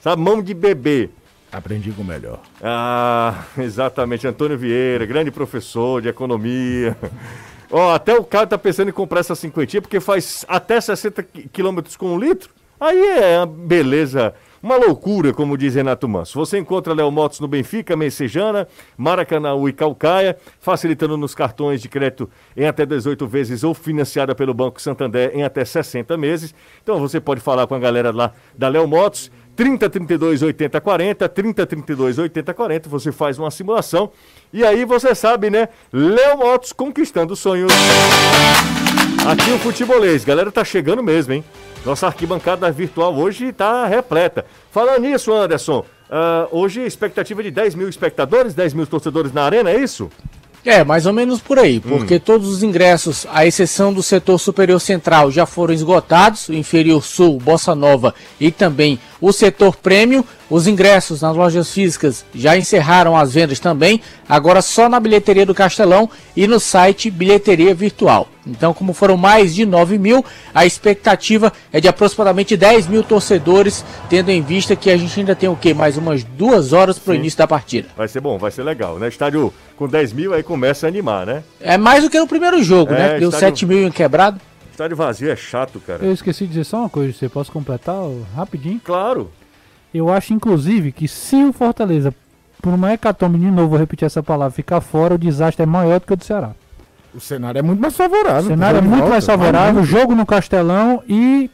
[0.01, 1.09] sabe, mão de bebê.
[1.51, 2.39] Aprendi com o melhor.
[2.61, 4.25] Ah, exatamente.
[4.25, 6.95] Antônio Vieira, grande professor de economia.
[7.69, 11.49] Ó, até o cara tá pensando em comprar essa cinquentinha porque faz até 60 qui-
[11.51, 12.49] quilômetros com um litro.
[12.79, 16.37] Aí é uma beleza, uma loucura, como diz Renato Manso.
[16.37, 22.29] Você encontra Léo Motos no Benfica, Messejana, Maracanã e Calcaia, facilitando nos cartões de crédito
[22.55, 26.53] em até 18 vezes ou financiada pelo Banco Santander em até 60 meses.
[26.83, 29.31] Então você pode falar com a galera lá da Léo Motos.
[29.53, 34.09] 30 32 80 40, 30 32 80 40, você faz uma simulação
[34.51, 35.67] e aí você sabe, né?
[35.91, 37.71] Léo Motos conquistando sonhos.
[39.27, 41.43] Aqui o futebolês, galera tá chegando mesmo, hein?
[41.85, 44.45] Nossa arquibancada virtual hoje tá repleta.
[44.71, 49.71] Falando nisso, Anderson, ah, hoje expectativa de 10 mil espectadores, 10 mil torcedores na arena,
[49.71, 50.09] é isso?
[50.63, 51.97] É, mais ou menos por aí, Hum.
[51.97, 57.03] porque todos os ingressos, à exceção do setor superior central, já foram esgotados, o inferior
[57.03, 60.25] sul, Bossa Nova e também o setor prêmio.
[60.49, 65.53] Os ingressos nas lojas físicas já encerraram as vendas também, agora só na bilheteria do
[65.55, 68.27] Castelão e no site Bilheteria Virtual.
[68.45, 73.85] Então, como foram mais de 9 mil, a expectativa é de aproximadamente 10 mil torcedores,
[74.09, 75.73] tendo em vista que a gente ainda tem o quê?
[75.73, 77.87] Mais umas duas horas para o início da partida.
[77.95, 79.07] Vai ser bom, vai ser legal, né?
[79.07, 81.43] Estádio com 10 mil aí começa a animar, né?
[81.61, 83.19] É mais do que no primeiro jogo, É, né?
[83.19, 84.41] Deu estádio- 7 mil em quebrado.
[84.81, 86.03] Estádio vazio é chato, cara.
[86.03, 87.95] Eu esqueci de dizer só uma coisa, você posso completar
[88.35, 88.79] rapidinho?
[88.83, 89.29] Claro.
[89.93, 92.11] Eu acho, inclusive, que se o Fortaleza,
[92.61, 95.99] por uma hecatombe de novo, vou repetir essa palavra, ficar fora, o desastre é maior
[95.99, 96.51] do que o do Ceará.
[97.13, 98.41] O cenário é muito mais favorável.
[98.43, 101.51] O cenário é muito volta, mais favorável, jogo no Castelão e,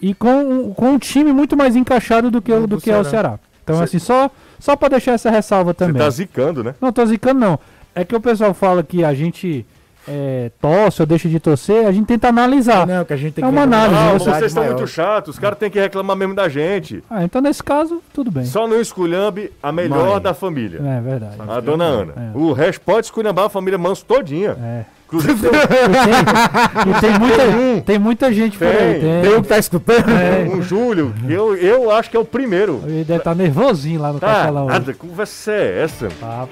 [0.00, 3.04] e com, com um time muito mais encaixado do que, Do do que é o
[3.04, 3.10] Ceará.
[3.30, 3.38] Ceará.
[3.64, 6.02] Então, Cê- assim, só, só para deixar essa ressalva Você também.
[6.02, 6.74] tá zicando, né?
[6.80, 7.58] Não tô zicando, não.
[7.94, 9.64] É que o pessoal fala que a gente
[10.08, 12.86] é, torce ou deixa de torcer, a gente tenta analisar.
[12.86, 14.18] Não, que a gente tem É uma análise, Não, né?
[14.18, 17.02] vocês estão muito chatos, os caras têm que reclamar mesmo da gente.
[17.08, 18.44] Ah, então nesse caso, tudo bem.
[18.44, 20.20] Só não esculhambe a melhor Mãe.
[20.20, 20.80] da família.
[20.84, 21.36] É verdade.
[21.48, 22.12] A dona Ana.
[22.16, 22.36] É.
[22.38, 24.56] O resto pode esculhambar a família Manso todinha.
[24.60, 24.84] É.
[25.06, 28.74] Inclusive, tem, tem muita, tem muita gente por aí.
[28.94, 30.08] Tem, Tem, Tem um que tá escutando?
[30.10, 30.48] É.
[30.48, 32.80] um Júlio, que eu, eu acho que é o primeiro.
[32.86, 34.66] Ele deve estar nervosinho lá no Tá, hoje.
[34.72, 36.08] nada, que conversa é essa?
[36.18, 36.48] Tá.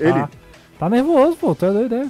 [0.00, 0.28] Ele, Tá.
[0.78, 1.54] Tá nervoso, pô.
[1.54, 2.06] Tá doido, é.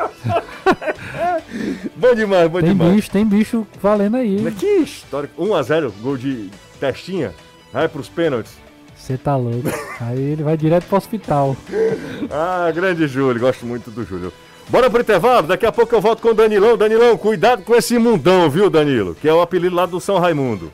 [1.96, 2.94] bom demais, bom Tem demais.
[2.94, 4.52] bicho, tem bicho valendo aí.
[4.58, 5.30] Que história.
[5.38, 7.32] 1x0, gol de testinha.
[7.72, 8.52] Vai pros pênaltis.
[8.96, 9.68] Você tá louco.
[10.00, 11.56] Aí ele vai direto pro hospital.
[12.32, 14.32] Ah, grande Júlio, gosto muito do Júlio.
[14.68, 16.76] Bora pro intervalo, daqui a pouco eu volto com o Danilão.
[16.76, 19.16] Danilão, cuidado com esse mundão, viu, Danilo?
[19.20, 20.70] Que é o apelido lá do São Raimundo.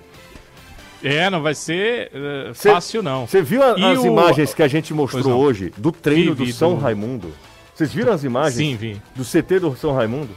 [1.03, 3.27] É, não vai ser eh, Cê- fácil, não.
[3.27, 6.53] Você viu a- as o- imagens que a gente mostrou hoje do treino Vi, do
[6.53, 7.33] São do- Raimundo?
[7.77, 9.03] Vocês viram as imagens Sim, vi.
[9.15, 10.31] do CT do São Raimundo?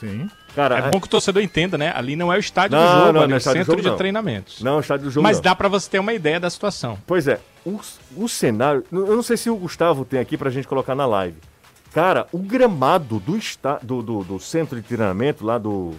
[0.00, 0.28] Sim.
[0.54, 1.92] Cara, É bom que o torcedor entenda, né?
[1.94, 3.60] Ali não é o estádio Não, do jogo, não, ali não é é o estádio
[3.60, 3.96] do centro jogo, de não.
[3.96, 4.62] treinamentos.
[4.62, 5.42] não, o estádio do jogo Mas não.
[5.42, 6.98] dá pra você ter uma ideia da situação.
[7.06, 7.78] Pois é, o,
[8.16, 8.82] o cenário.
[8.90, 11.36] Eu não sei se o Gustavo tem aqui pra gente colocar na live.
[11.92, 15.92] Cara, o gramado do, esta, do, do, do centro de treinamento lá do,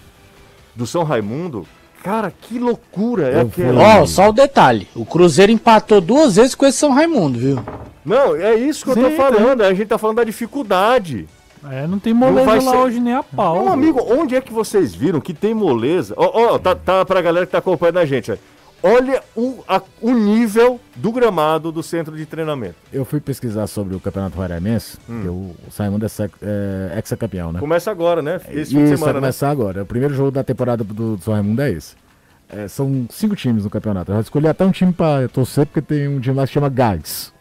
[0.76, 1.68] do São Raimundo.
[2.04, 4.02] Cara, que loucura é aquela.
[4.02, 4.88] Ó, só o detalhe.
[4.96, 7.60] O Cruzeiro empatou duas vezes com esse São Raimundo, viu?
[8.06, 9.62] Não, é isso que eu tô Sim, falando.
[9.64, 11.28] A gente tá falando da dificuldade.
[11.70, 13.64] É, não tem moleza vai lá ser- hoje nem a pau.
[13.64, 16.14] Meu amigo, onde é que vocês viram que tem moleza?
[16.16, 18.32] Ó, ó, tá, tá pra galera que tá acompanhando a gente.
[18.32, 18.38] ó.
[18.84, 22.76] Olha o, a- o nível do gramado do centro de treinamento.
[22.94, 25.22] Eu fui pesquisar sobre o Campeonato Raimense, Hum.
[25.22, 26.10] que o Raimundo é,
[26.44, 27.60] é ex-campeão, né?
[27.60, 28.36] Começa agora, né?
[28.50, 29.20] Esse fim de Isso, vai semana, né?
[29.22, 29.84] começar agora.
[29.84, 31.96] O primeiro jogo da temporada do, do São Raimundo é esse.
[32.50, 34.12] É, são cinco times no campeonato.
[34.12, 36.70] Eu escolhi até um time pra torcer, porque tem um time lá que se chama
[36.70, 37.34] Gags.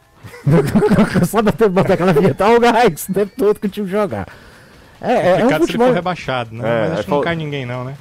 [1.28, 3.86] Só da tempo botar aquela vinheta, ó, o Gags, o tempo todo que o time
[3.86, 4.26] jogar.
[5.00, 5.86] É, é, é um Complicado se ele futebol.
[5.88, 6.62] for rebaixado, né?
[6.66, 7.94] É, Mas acho é que não fal- cai ninguém, não, né?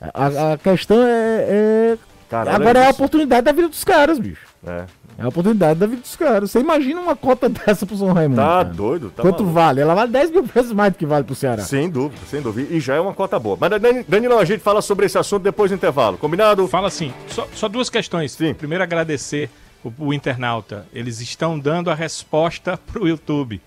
[0.00, 1.96] A, a questão é.
[2.40, 4.46] É- Cara, agora olha é a oportunidade da vida dos caras, bicho.
[4.66, 4.84] É.
[5.18, 6.50] É a oportunidade da vida dos caras.
[6.50, 8.40] Você imagina uma cota dessa pro São Raimundo.
[8.40, 8.64] Tá cara.
[8.64, 9.52] doido, tá Quanto maluco.
[9.52, 9.80] vale?
[9.80, 11.62] Ela vale 10 mil vezes mais do que vale pro Ceará.
[11.62, 12.72] Sem dúvida, sem dúvida.
[12.74, 13.56] E já é uma cota boa.
[13.60, 16.16] Mas, Dan- Danilão, a gente fala sobre esse assunto depois do intervalo.
[16.16, 16.66] Combinado?
[16.66, 18.32] Fala assim, só, só duas questões.
[18.32, 18.54] Sim.
[18.54, 19.50] Primeiro, agradecer
[19.84, 20.86] o, o internauta.
[20.94, 23.60] Eles estão dando a resposta pro YouTube.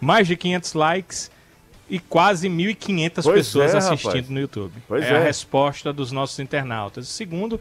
[0.00, 1.30] Mais de 500 likes
[1.88, 4.28] e quase 1.500 Pois pessoas é, assistindo rapaz.
[4.30, 4.72] no YouTube.
[4.88, 5.24] Pois é, a é.
[5.24, 7.06] resposta dos nossos internautas.
[7.08, 7.60] Segundo,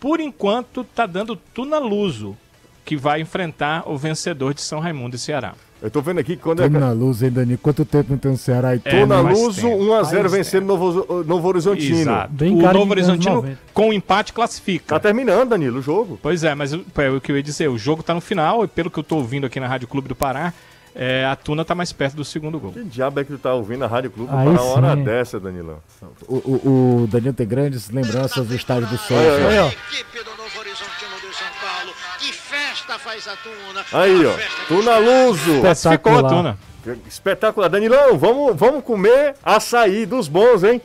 [0.00, 2.36] por enquanto, tá dando Tuna Luso,
[2.84, 5.54] que vai enfrentar o vencedor de São Raimundo e Ceará.
[5.80, 6.68] Eu tô vendo aqui que quando é.
[6.68, 7.56] Tô na luz, hein, Dani?
[7.56, 10.32] Quanto tempo não tem um Ceará e É, Tô na faz Luso, tempo, 1x0 faz
[10.32, 12.00] vencendo Novo, Novo Horizontino.
[12.00, 12.32] Exato.
[12.32, 13.58] Bem o cara de Novo Horizontino, 90.
[13.72, 14.86] com o empate, classifica.
[14.86, 16.18] Tá terminando, Danilo, o jogo.
[16.20, 18.66] Pois é, mas é o que eu ia dizer, o jogo tá no final, e
[18.66, 20.52] pelo que eu tô ouvindo aqui na Rádio Clube do Pará,
[20.94, 22.72] é, a Tuna tá mais perto do segundo gol.
[22.72, 25.38] Que diabo é que tu tá ouvindo a Rádio Clube Aí para uma hora dessa,
[25.38, 25.78] Danilão?
[26.26, 29.16] O, o, o Danilo tem grandes lembranças do estádio do Sol.
[29.18, 29.68] Aí, ó.
[29.68, 31.92] equipe do Novo Horizontino de São Paulo.
[32.18, 33.84] Que festa faz a Tuna.
[33.92, 34.32] Aí, ó.
[34.32, 35.60] festa Tu na Luso.
[35.60, 36.28] Classificou a.
[36.28, 36.58] Tuna.
[37.06, 37.68] Espetacular.
[37.68, 40.80] Danilão, vamos, vamos comer açaí dos bons, hein?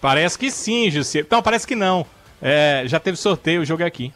[0.00, 1.24] Parece que sim, Jussi.
[1.30, 2.06] Não, parece que não.
[2.40, 4.12] É, já teve sorteio, o jogo é aqui.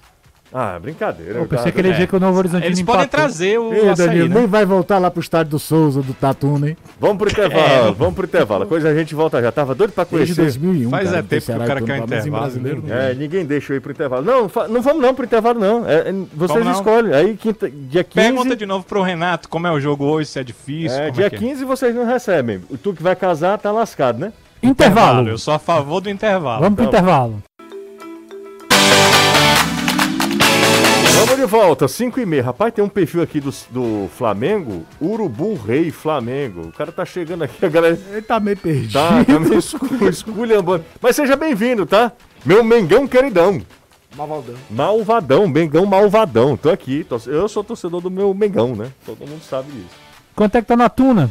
[0.52, 1.38] Ah, brincadeira.
[1.40, 2.98] Eu pensei que ele ia dizer que o Novo Horizontino Eles empatou.
[3.00, 4.34] podem trazer o Ei, açaí, Danilo, né?
[4.36, 6.76] nem vai voltar lá pro estádio do Souza, do Tatuna, hein?
[7.00, 8.62] Vamos pro intervalo, vamos pro intervalo.
[8.62, 9.50] A coisa a gente volta já.
[9.52, 10.42] Tava doido pra Desde conhecer.
[10.60, 13.02] 2001, Faz cara, é tempo que o cara quer um em intervalo, brasileiro, ninguém- não.
[13.02, 14.24] É, ninguém deixa eu ir pro intervalo.
[14.24, 15.86] Não, não vamos não pro intervalo, não.
[15.86, 16.72] É, é, vocês não?
[16.72, 17.12] escolhem.
[17.12, 18.14] Aí, quinta, dia 15.
[18.28, 20.96] Pergunta de novo pro Renato como é o jogo hoje, se é difícil.
[20.98, 21.38] É, como dia é que é.
[21.38, 22.60] 15 vocês não recebem.
[22.70, 24.32] O tu que vai casar tá lascado, né?
[24.62, 25.28] Intervalo.
[25.28, 26.60] Eu sou a favor do intervalo.
[26.62, 26.98] Vamos pro Então.
[27.00, 27.42] intervalo.
[31.26, 32.42] Vamos de volta, 5 e meia.
[32.42, 36.68] Rapaz, tem um perfil aqui do, do Flamengo, Urubu Rei Flamengo.
[36.68, 38.92] O cara tá chegando aqui, a galera Ele tá meio perdido.
[38.92, 40.84] tá, tá meio escu- esculhambando.
[41.00, 42.12] Mas seja bem-vindo, tá?
[42.44, 43.60] Meu Mengão queridão.
[44.16, 44.54] Malvaldão.
[44.70, 46.56] Malvadão, Mengão malvadão.
[46.56, 48.90] Tô aqui, torce- eu sou torcedor do meu Mengão, né?
[49.04, 49.94] Todo mundo sabe disso.
[50.34, 51.30] Quanto é que tá na Tuna?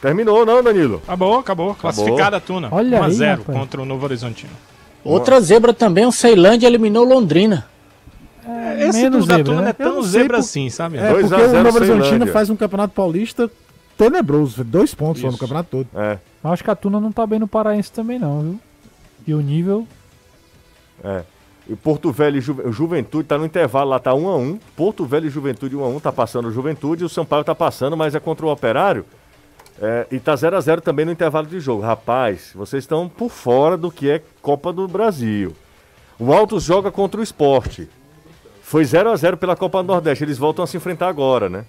[0.00, 1.02] Terminou, não, Danilo?
[1.06, 1.74] Acabou, acabou.
[1.74, 2.68] Classificada a Tuna.
[2.70, 3.58] Olha 1 a aí, 0 rapaz.
[3.58, 4.52] contra o Novo Horizontino.
[5.02, 7.66] Outra zebra também, o Ceilândia eliminou Londrina.
[8.78, 9.70] Esse menos do da zebra, né?
[9.70, 10.98] é tão zebra por- assim, sabe?
[10.98, 13.50] É, 2 a porque 0 o Novo Horizontino faz um campeonato paulista
[13.96, 14.62] tenebroso.
[14.64, 15.88] Dois pontos só no campeonato todo.
[15.94, 18.60] É, Eu acho que a Tuna não tá bem no Paraense também, não, viu?
[19.26, 19.86] E o nível.
[21.04, 21.22] é.
[21.70, 25.04] E Porto Velho e Ju- Juventude tá no intervalo lá, tá 1 a 1 Porto
[25.04, 27.94] Velho e Juventude 1 a 1 tá passando o Juventude, o São Paulo tá passando,
[27.94, 29.04] mas é contra o Operário.
[29.80, 31.82] É, e tá 0 a 0 também no intervalo de jogo.
[31.82, 35.54] Rapaz, vocês estão por fora do que é Copa do Brasil.
[36.18, 37.86] O Altos joga contra o Esporte.
[38.68, 40.22] Foi 0 a 0 pela Copa do Nordeste.
[40.24, 41.64] Eles voltam a se enfrentar agora, né?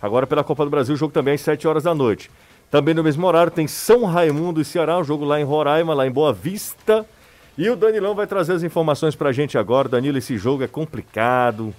[0.00, 2.28] Agora pela Copa do Brasil, o jogo também é às 7 horas da noite.
[2.68, 6.04] Também no mesmo horário tem São Raimundo e Ceará, o jogo lá em Roraima, lá
[6.04, 7.06] em Boa Vista.
[7.56, 9.88] E o Danilão vai trazer as informações pra gente agora.
[9.88, 11.72] Danilo, esse jogo é complicado.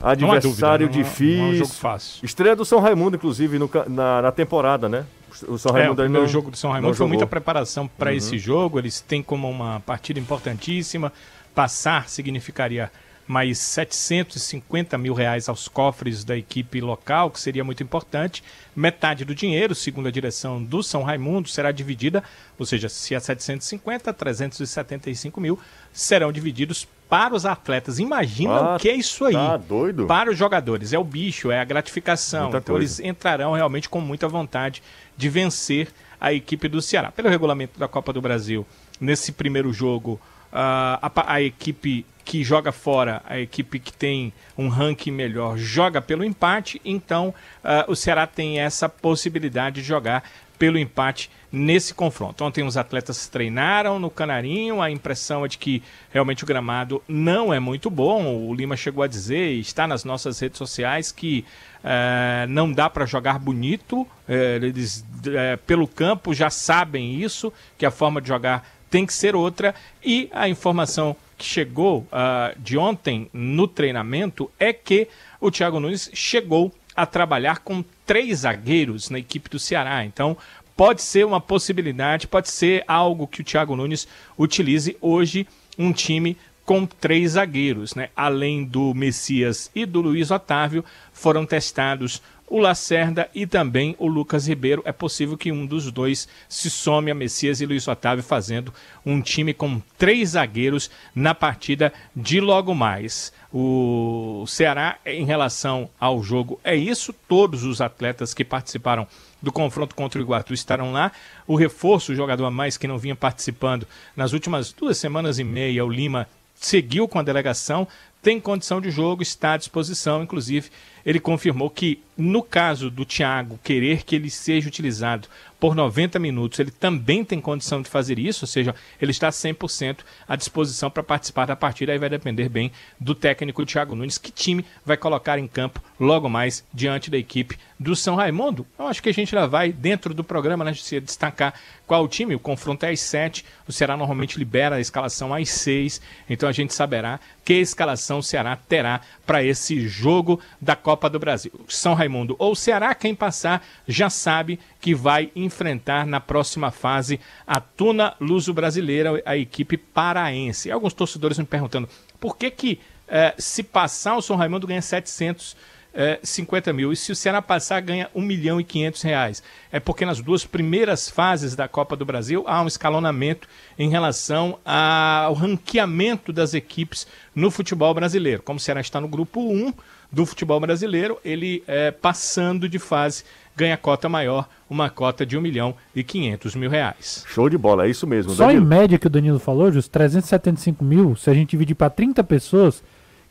[0.00, 1.38] Adversário dúvida, não é- difícil.
[1.38, 2.24] não é um jogo fácil.
[2.24, 5.06] Estreia do São Raimundo, inclusive, no na, na temporada, né?
[5.48, 7.08] O São É, o Raimundo ainda primeiro não- jogo do São Raimundo foi jogou.
[7.08, 8.16] muita preparação para Uhum.
[8.16, 8.78] esse jogo.
[8.78, 11.12] Eles têm como uma partida importantíssima.
[11.58, 12.88] Passar significaria
[13.26, 18.44] mais 750 mil reais aos cofres da equipe local, que seria muito importante.
[18.76, 22.22] Metade do dinheiro, segundo a direção do São Raimundo, será dividida,
[22.56, 25.58] ou seja, se é 750, 375 mil
[25.92, 27.98] serão divididos para os atletas.
[27.98, 29.34] Imagina Ah, o que é isso aí.
[29.34, 30.06] tá doido.
[30.06, 30.92] Para os jogadores.
[30.92, 32.42] É o bicho, é a gratificação.
[32.44, 33.02] Muita então coisa.
[33.02, 34.80] eles entrarão realmente com muita vontade
[35.16, 35.88] de vencer
[36.20, 37.10] a equipe do Ceará.
[37.10, 38.64] Pelo regulamento da Copa do Brasil,
[39.00, 40.20] nesse primeiro jogo,
[40.52, 46.22] a, a equipe que joga fora, a equipe que tem um ranking melhor, joga pelo
[46.22, 47.34] empate, então
[47.64, 50.22] ah, o Ceará tem essa possibilidade de jogar
[50.58, 52.44] pelo empate nesse confronto.
[52.44, 57.54] Ontem os atletas treinaram no Canarinho, a impressão é de que realmente o gramado não
[57.54, 58.46] é muito bom.
[58.46, 61.44] O Lima chegou a dizer, está nas nossas redes sociais, que
[61.82, 64.06] eh, não dá para jogar bonito.
[64.28, 69.12] Eh, eles, eh, pelo campo, já sabem isso, que a forma de jogar tem que
[69.12, 69.74] ser outra.
[70.04, 75.08] E a informação que chegou ah, de ontem no treinamento é que
[75.40, 80.04] o Thiago Nunes chegou a trabalhar com três zagueiros na equipe do Ceará.
[80.04, 80.36] Então,
[80.76, 85.46] pode ser uma possibilidade, pode ser algo que o Thiago Nunes utilize hoje
[85.78, 88.10] um time com três zagueiros, né?
[88.14, 94.46] Além do Messias e do Luiz Otávio, foram testados o Lacerda e também o Lucas
[94.46, 94.82] Ribeiro.
[94.84, 98.72] É possível que um dos dois se some a Messias e Luiz Otávio, fazendo
[99.04, 103.32] um time com três zagueiros na partida de logo mais.
[103.52, 107.14] O Ceará, em relação ao jogo, é isso.
[107.26, 109.06] Todos os atletas que participaram
[109.40, 111.12] do confronto contra o Iguatu estarão lá.
[111.46, 115.44] O reforço, o jogador a mais que não vinha participando nas últimas duas semanas e
[115.44, 117.86] meia, o Lima, seguiu com a delegação,
[118.20, 120.22] tem condição de jogo, está à disposição.
[120.22, 120.70] Inclusive,
[121.08, 125.26] ele confirmou que, no caso do Thiago querer que ele seja utilizado
[125.58, 130.00] por 90 minutos, ele também tem condição de fazer isso, ou seja, ele está 100%
[130.28, 131.92] à disposição para participar da partida.
[131.92, 136.28] Aí vai depender bem do técnico Thiago Nunes, que time vai colocar em campo logo
[136.28, 138.66] mais diante da equipe do São Raimundo.
[138.78, 141.54] Eu acho que a gente já vai, dentro do programa, né, se destacar
[141.86, 142.34] qual o time.
[142.34, 146.52] O confronto é às 7, o Ceará normalmente libera a escalação às 6, então a
[146.52, 151.52] gente saberá que escalação o Ceará terá para esse jogo da Copa do Brasil.
[151.68, 157.60] São Raimundo ou Ceará, quem passar já sabe que vai enfrentar na próxima fase a
[157.60, 160.70] Tuna Luso Brasileira, a equipe paraense.
[160.70, 161.86] Alguns torcedores me perguntando
[162.18, 165.54] por que que eh, se passar o São Raimundo ganha 700
[165.98, 166.92] é, 50 mil.
[166.92, 169.42] E se o Ceará passar, ganha 1 milhão e 500 reais.
[169.72, 174.58] É porque nas duas primeiras fases da Copa do Brasil há um escalonamento em relação
[174.64, 178.42] ao ranqueamento das equipes no futebol brasileiro.
[178.42, 179.72] Como o Ceará está no grupo 1
[180.10, 183.24] do futebol brasileiro, ele é, passando de fase
[183.58, 187.24] ganha cota maior, uma cota de 1 milhão e 500 mil reais.
[187.26, 188.32] Show de bola, é isso mesmo.
[188.32, 188.66] Só em Danilo.
[188.66, 192.82] média que o Danilo falou, Jus, 375 mil, se a gente dividir para 30 pessoas,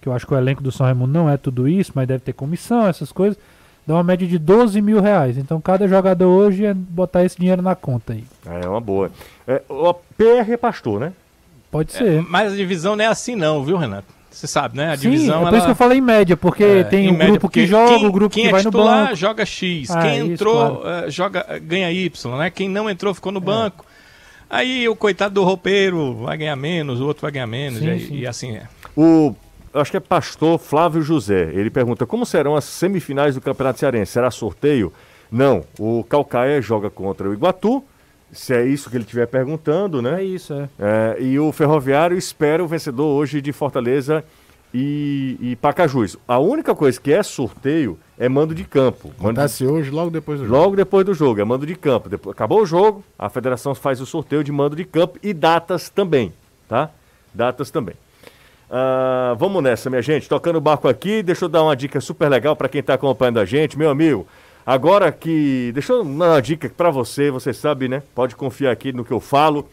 [0.01, 2.19] que eu acho que o elenco do São Raimundo não é tudo isso, mas deve
[2.19, 3.39] ter comissão, essas coisas,
[3.85, 5.37] dá uma média de 12 mil reais.
[5.37, 8.25] Então cada jogador hoje é botar esse dinheiro na conta aí.
[8.45, 9.09] É uma boa.
[9.47, 11.13] É, o PR é pastor, né?
[11.71, 12.21] Pode ser.
[12.23, 14.16] Mas a divisão não é assim não, viu, Renato?
[14.37, 14.91] Você sabe, né?
[14.93, 15.57] A Sim, divisão é por ela...
[15.57, 17.97] isso que eu falei em média, porque É, tem em o média, grupo que joga,
[17.97, 19.15] quem- o grupo quem que é vai no titular banco.
[19.15, 21.05] joga X, Ah, quem isso, entrou claro.
[21.07, 22.49] eh, joga ganha Y, né?
[22.51, 23.83] Quem não entrou ficou no banco.
[24.49, 27.99] Aí o coitado do roupeiro vai ganhar menos, o outro vai ganhar menos, Sim, e,
[27.99, 28.15] sim.
[28.19, 28.63] e assim é.
[28.95, 29.35] O,
[29.73, 31.49] acho que é pastor Flávio José.
[31.53, 34.11] Ele pergunta como serão as semifinais do Campeonato Cearense.
[34.13, 34.93] Será sorteio?
[35.31, 35.63] Não.
[35.79, 37.83] O Calcaia joga contra o Iguatu.
[38.31, 40.21] Se é isso que ele estiver perguntando, né?
[40.21, 40.69] É isso, é.
[40.79, 44.23] É, e o Ferroviário espera o vencedor hoje de Fortaleza
[44.73, 46.17] e, e Pacajus.
[46.27, 49.07] A única coisa que é sorteio é mando de campo.
[49.17, 50.57] Mando de- Acontece hoje, logo depois do jogo.
[50.59, 52.09] Logo depois do jogo, é mando de campo.
[52.09, 55.89] Depois, acabou o jogo, a federação faz o sorteio de mando de campo e datas
[55.89, 56.33] também,
[56.67, 56.89] tá?
[57.33, 57.95] Datas também.
[58.69, 60.27] Ah, vamos nessa, minha gente.
[60.27, 63.39] Tocando o barco aqui, deixa eu dar uma dica super legal para quem está acompanhando
[63.39, 64.27] a gente, meu amigo.
[64.67, 65.71] Agora que.
[65.73, 68.03] Deixa eu dar uma dica para você, você sabe, né?
[68.13, 69.69] Pode confiar aqui no que eu falo.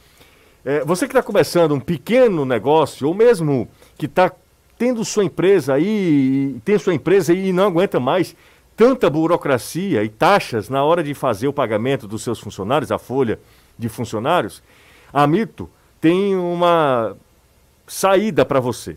[0.65, 3.69] É, você que está começando um pequeno negócio, ou mesmo
[3.99, 4.31] que está
[4.79, 8.37] tendo sua empresa aí, tem sua empresa e não aguenta mais
[8.77, 13.41] tanta burocracia e taxas na hora de fazer o pagamento dos seus funcionários, a folha
[13.77, 14.63] de funcionários,
[15.13, 15.69] a Mito
[16.01, 17.17] tem uma
[17.85, 18.97] saída para você.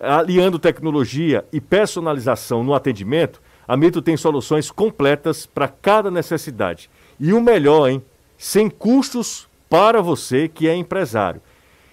[0.00, 6.88] Aliando tecnologia e personalização no atendimento, A Mito tem soluções completas para cada necessidade.
[7.20, 8.02] E o melhor, hein?
[8.38, 11.42] Sem custos para você que é empresário.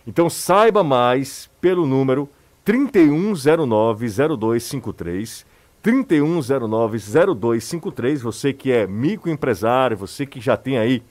[0.08, 2.30] Então saiba mais pelo número
[2.66, 5.44] 3109-0253.
[5.84, 8.20] 3109-0253.
[8.20, 11.04] Você que é microempresário, você que já tem aí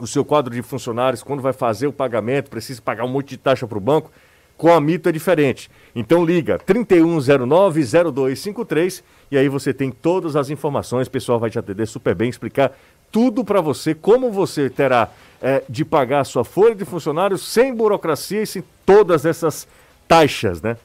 [0.00, 3.36] o seu quadro de funcionários, quando vai fazer o pagamento, precisa pagar um monte de
[3.36, 4.10] taxa para o banco,
[4.56, 5.70] com a Mito é diferente.
[5.94, 9.04] Então liga 3109-0253
[9.34, 12.70] e aí você tem todas as informações, o pessoal vai te atender super bem, explicar
[13.10, 15.10] tudo para você, como você terá
[15.42, 19.66] é, de pagar a sua folha de funcionários sem burocracia e sem todas essas
[20.06, 20.76] taxas, né?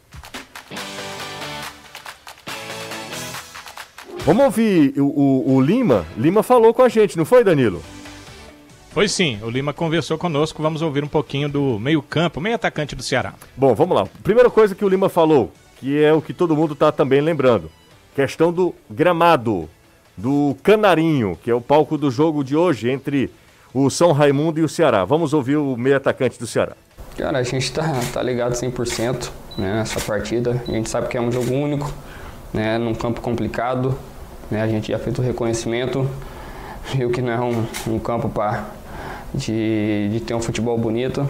[4.26, 6.04] Vamos ouvir o, o, o Lima.
[6.18, 7.84] Lima falou com a gente, não foi, Danilo?
[8.90, 13.04] Foi sim, o Lima conversou conosco, vamos ouvir um pouquinho do meio-campo, meio atacante do
[13.04, 13.36] Ceará.
[13.56, 14.08] Bom, vamos lá.
[14.24, 17.70] Primeira coisa que o Lima falou, que é o que todo mundo está também lembrando:
[18.20, 19.70] questão do gramado,
[20.18, 23.32] do Canarinho, que é o palco do jogo de hoje entre
[23.74, 25.06] o São Raimundo e o Ceará.
[25.06, 26.74] Vamos ouvir o meio atacante do Ceará.
[27.18, 30.62] Cara, a gente tá, tá ligado 100% né, nessa partida.
[30.68, 31.90] A gente sabe que é um jogo único,
[32.54, 33.98] né, num campo complicado.
[34.52, 36.06] Né, a gente já fez o reconhecimento,
[36.94, 38.66] viu que não é um, um campo para
[39.34, 41.26] de, de ter um futebol bonito.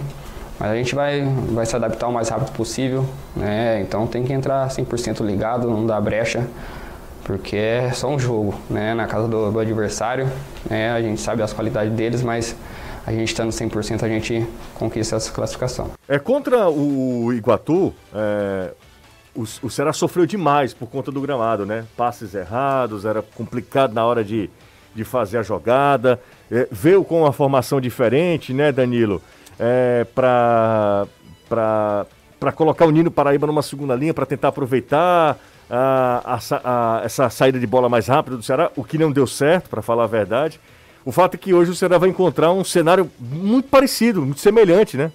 [0.60, 1.22] Mas a gente vai,
[1.52, 3.80] vai se adaptar o mais rápido possível, né?
[3.80, 6.48] Então tem que entrar 100% ligado, não dá brecha,
[7.30, 8.96] porque é só um jogo, né?
[8.96, 10.28] Na casa do, do adversário,
[10.68, 10.92] né?
[10.92, 12.56] A gente sabe as qualidades deles, mas
[13.06, 15.92] a gente estando 100% a gente conquista essa classificação.
[16.08, 18.72] É contra o Iguatu, é,
[19.36, 21.86] o, o Ceará sofreu demais por conta do gramado, né?
[21.96, 24.50] Passes errados, era complicado na hora de,
[24.96, 26.20] de fazer a jogada.
[26.50, 29.22] É, veio com uma formação diferente, né, Danilo?
[29.60, 31.06] É, para
[32.56, 35.38] colocar o Nino Paraíba numa segunda linha, para tentar aproveitar
[35.70, 39.28] a, a, a, essa saída de bola mais rápida do Ceará, o que não deu
[39.28, 40.60] certo, para falar a verdade.
[41.06, 44.98] O fato é que hoje o Ceará vai encontrar um cenário muito parecido, muito semelhante,
[44.98, 45.12] né?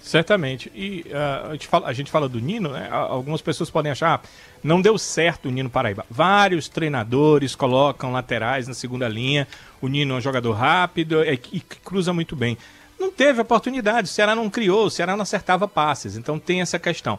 [0.00, 0.72] Certamente.
[0.74, 2.88] E uh, a, gente fala, a, gente fala, do Nino, né?
[2.90, 4.28] Algumas pessoas podem achar, ah,
[4.64, 6.06] não deu certo o Nino Paraíba.
[6.10, 9.46] Vários treinadores colocam laterais na segunda linha.
[9.82, 12.56] O Nino é um jogador rápido e, e cruza muito bem.
[12.98, 16.16] Não teve oportunidade, o Ceará não criou, o Ceará não acertava passes.
[16.16, 17.18] Então tem essa questão.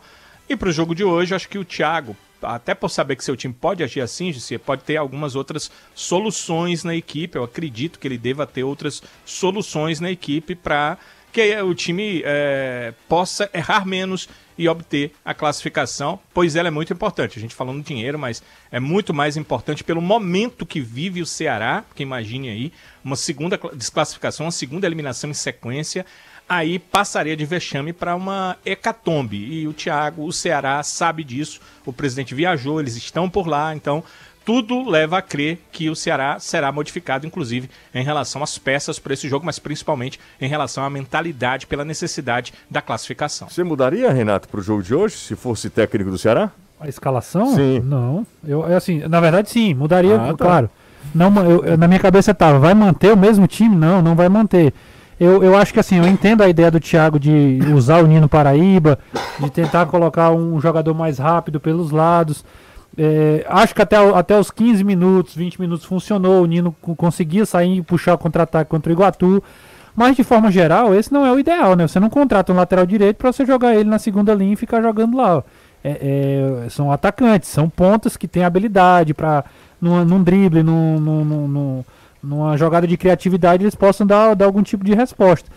[0.50, 3.38] E para o jogo de hoje, acho que o Thiago, até por saber que seu
[3.38, 7.38] time pode agir assim, você pode ter algumas outras soluções na equipe.
[7.38, 10.98] Eu acredito que ele deva ter outras soluções na equipe para
[11.32, 14.28] que o time é, possa errar menos
[14.58, 17.38] e obter a classificação, pois ela é muito importante.
[17.38, 18.42] A gente falando dinheiro, mas
[18.72, 22.74] é muito mais importante pelo momento que vive o Ceará, porque imagine aí,
[23.04, 26.06] uma segunda desclassificação, uma segunda eliminação em sequência,
[26.50, 29.38] aí passaria de vexame para uma hecatombe.
[29.38, 34.04] E o Thiago, o Ceará sabe disso, o presidente viajou, eles estão por lá, então
[34.44, 39.14] tudo leva a crer que o Ceará será modificado, inclusive em relação às peças para
[39.14, 43.48] esse jogo, mas principalmente em relação à mentalidade pela necessidade da classificação.
[43.48, 46.52] Você mudaria, Renato, para o jogo de hoje, se fosse técnico do Ceará?
[46.80, 47.54] A escalação?
[47.54, 47.82] Sim.
[47.82, 48.26] Não.
[48.44, 50.46] Eu, é assim, na verdade, sim, mudaria, ah, tá.
[50.46, 50.70] claro.
[51.14, 53.76] Não, eu, na minha cabeça estava, vai manter o mesmo time?
[53.76, 54.74] Não, não vai manter.
[55.20, 58.30] Eu, eu acho que assim, eu entendo a ideia do Thiago de usar o Nino
[58.30, 58.98] Paraíba,
[59.40, 62.46] de tentar colocar um jogador mais rápido pelos lados.
[62.98, 66.44] É, acho que até, até os 15 minutos, 20 minutos funcionou.
[66.44, 69.44] O Nino conseguia sair e puxar o contra-ataque contra o Iguatu.
[69.96, 71.86] Mas de forma geral, esse não é o ideal, né?
[71.86, 74.82] Você não contrata um lateral direito para você jogar ele na segunda linha e ficar
[74.82, 75.44] jogando lá.
[75.84, 79.44] É, é, são atacantes, são pontas que têm habilidade para
[79.82, 81.86] num, num drible, num, num, num,
[82.22, 85.50] numa jogada de criatividade, eles possam dar, dar algum tipo de resposta.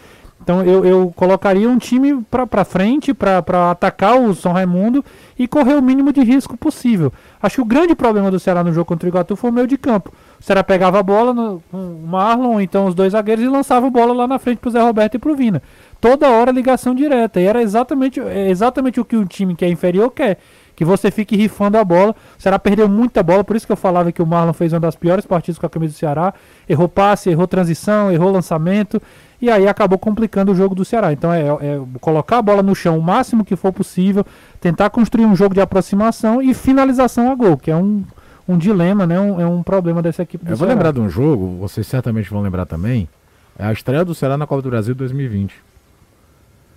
[0.42, 5.04] Então eu, eu colocaria um time para frente, para atacar o São Raimundo
[5.38, 7.12] e correr o mínimo de risco possível.
[7.40, 9.68] Acho que o grande problema do Ceará no jogo contra o Iguatu foi o meio
[9.68, 10.12] de campo.
[10.40, 13.90] O Ceará pegava a bola no, o Marlon, então os dois zagueiros, e lançava a
[13.90, 15.62] bola lá na frente para o Zé Roberto e para o Vina.
[16.00, 17.40] Toda hora ligação direta.
[17.40, 20.38] E era exatamente, é exatamente o que um time que é inferior quer.
[20.74, 22.14] Que você fique rifando a bola.
[22.38, 24.80] O Ceará perdeu muita bola, por isso que eu falava que o Marlon fez uma
[24.80, 26.32] das piores partidas com a camisa do Ceará.
[26.68, 29.00] Errou passe, errou transição, errou lançamento
[29.40, 31.12] e aí acabou complicando o jogo do Ceará.
[31.12, 34.24] Então é, é, colocar a bola no chão o máximo que for possível,
[34.60, 38.04] tentar construir um jogo de aproximação e finalização a gol, que é um,
[38.48, 39.18] um dilema, né?
[39.18, 40.74] Um, é um problema dessa equipe do Eu vou Ceará.
[40.78, 43.08] lembrar de um jogo, vocês certamente vão lembrar também,
[43.58, 45.71] é a estreia do Ceará na Copa do Brasil 2020.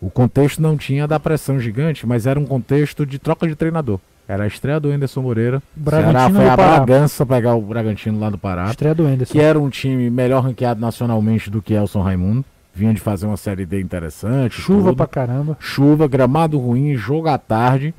[0.05, 3.99] O contexto não tinha da pressão gigante, mas era um contexto de troca de treinador.
[4.27, 5.63] Era a estreia do Anderson Moreira.
[5.75, 8.69] Bragantino Ceará foi a Bragança pegar o Bragantino lá do Pará.
[8.69, 9.33] Estreia do Anderson.
[9.33, 13.35] Que era um time melhor ranqueado nacionalmente do que Elson Raimundo vinha de fazer uma
[13.35, 14.61] série D interessante.
[14.61, 14.97] Chuva tudo.
[14.97, 15.57] pra caramba.
[15.59, 17.91] Chuva, gramado ruim, jogo à tarde.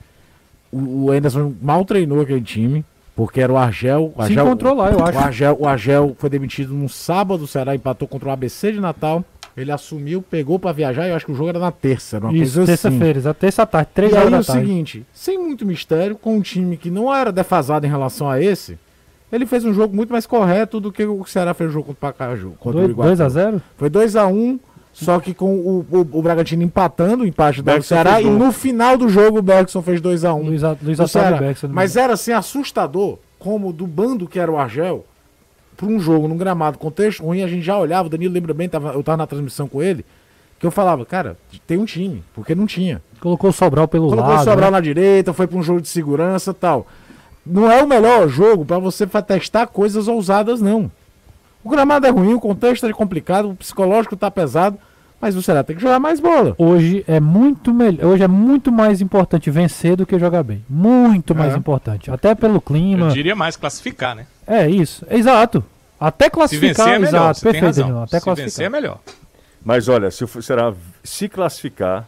[0.70, 2.84] O, o Anderson mal treinou aquele time.
[3.16, 4.12] Porque era o Argel.
[4.14, 5.18] O Se Argel encontrou lá, eu acho.
[5.18, 8.78] O Argel, o Argel foi demitido no sábado, o Ceará empatou contra o ABC de
[8.78, 9.24] Natal.
[9.56, 12.26] Ele assumiu, pegou pra viajar, e eu acho que o jogo era na terça, era
[12.26, 12.82] uma Isso, coisa assim.
[12.82, 14.60] terça-feira, exato, terça à tarde, três E aí horas da é o tarde.
[14.68, 18.78] seguinte, sem muito mistério, com um time que não era defasado em relação a esse,
[19.32, 22.10] ele fez um jogo muito mais correto do que o Ceará fez o jogo contra
[22.10, 22.52] o Pacaju.
[22.60, 23.08] Contra o Dois- Iguatu.
[23.08, 24.58] 2 a 0 Foi 2x1,
[24.92, 28.52] só que com o, o, o Bragantino empatando o empate do Bergson Ceará, e no
[28.52, 30.44] final do jogo o Bergson fez 2x1.
[30.44, 34.38] Luiz, A- Luiz do Otávio não me Mas era assim assustador, como do bando que
[34.38, 35.04] era o Argel,
[35.76, 38.68] para um jogo num gramado, contexto ruim, a gente já olhava, o Danilo lembra bem,
[38.68, 40.04] tava, eu tava na transmissão com ele,
[40.58, 43.02] que eu falava, cara, tem um time, porque não tinha.
[43.20, 44.44] Colocou o Sobral pelo Colocou o lado.
[44.44, 44.76] Sobral né?
[44.76, 46.86] na direita, foi para um jogo de segurança e tal.
[47.44, 50.90] Não é o melhor jogo para você testar coisas ousadas, não.
[51.62, 54.78] O gramado é ruim, o contexto é complicado, o psicológico tá pesado,
[55.20, 56.54] mas o Ceará tem que jogar mais bola.
[56.58, 60.64] Hoje é muito melhor, hoje é muito mais importante vencer do que jogar bem.
[60.68, 61.56] Muito mais É.
[61.56, 62.10] importante.
[62.10, 63.06] Até pelo clima.
[63.08, 64.26] Eu diria mais classificar, né?
[64.46, 65.64] É isso, exato.
[65.98, 67.76] Até Se classificar, vencer é melhor, exato, você tem perfeito.
[67.86, 68.44] Danilo, até Se classificar.
[68.50, 68.98] vencer é melhor.
[69.64, 72.06] Mas olha, se o Ceará se classificar,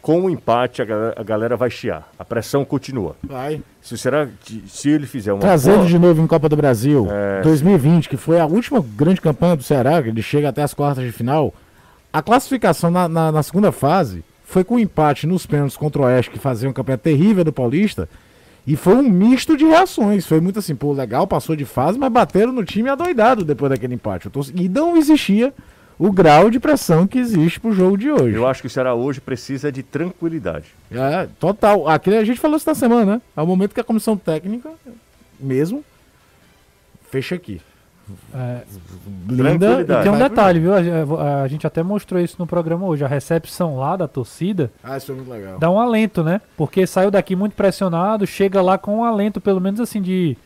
[0.00, 2.08] com o empate a galera, a galera vai chiar.
[2.18, 3.16] A pressão continua.
[3.22, 3.60] Vai.
[3.82, 4.28] Se o Ceará,
[4.68, 7.42] se ele fizer uma Trazendo boa- de novo em Copa do Brasil, É.
[7.42, 11.04] 2020, que foi a última grande campanha do Ceará, que ele chega até as quartas
[11.04, 11.52] de final.
[12.12, 16.04] A classificação na, na- na segunda fase foi com um empate nos pênaltis contra o
[16.06, 18.08] Oeste, que fazia uma campanha terrível do Paulista.
[18.66, 20.26] E foi um misto de reações.
[20.26, 23.94] Foi muito assim, pô, legal, passou de fase, mas bateram no time adoidado depois daquele
[23.94, 24.28] empate.
[24.30, 25.52] Tô- E não existia
[25.98, 28.34] o grau de pressão que existe pro jogo de hoje.
[28.36, 30.66] Eu acho que o Ceará hoje precisa de tranquilidade.
[30.90, 31.88] É, total.
[31.88, 33.22] Aqui a gente falou isso na semana, né?
[33.36, 34.70] É o momento que a comissão técnica,
[35.40, 35.84] mesmo,
[37.10, 37.60] fecha aqui.
[38.34, 38.62] É,
[39.06, 40.72] Blinda E tem um detalhe, viu?
[40.74, 43.04] A, a gente até mostrou isso no programa hoje.
[43.04, 45.58] A recepção lá da torcida Ah, isso foi muito legal.
[45.58, 46.40] dá um alento, né?
[46.56, 50.36] Porque saiu daqui muito pressionado, chega lá com um alento, pelo menos assim, de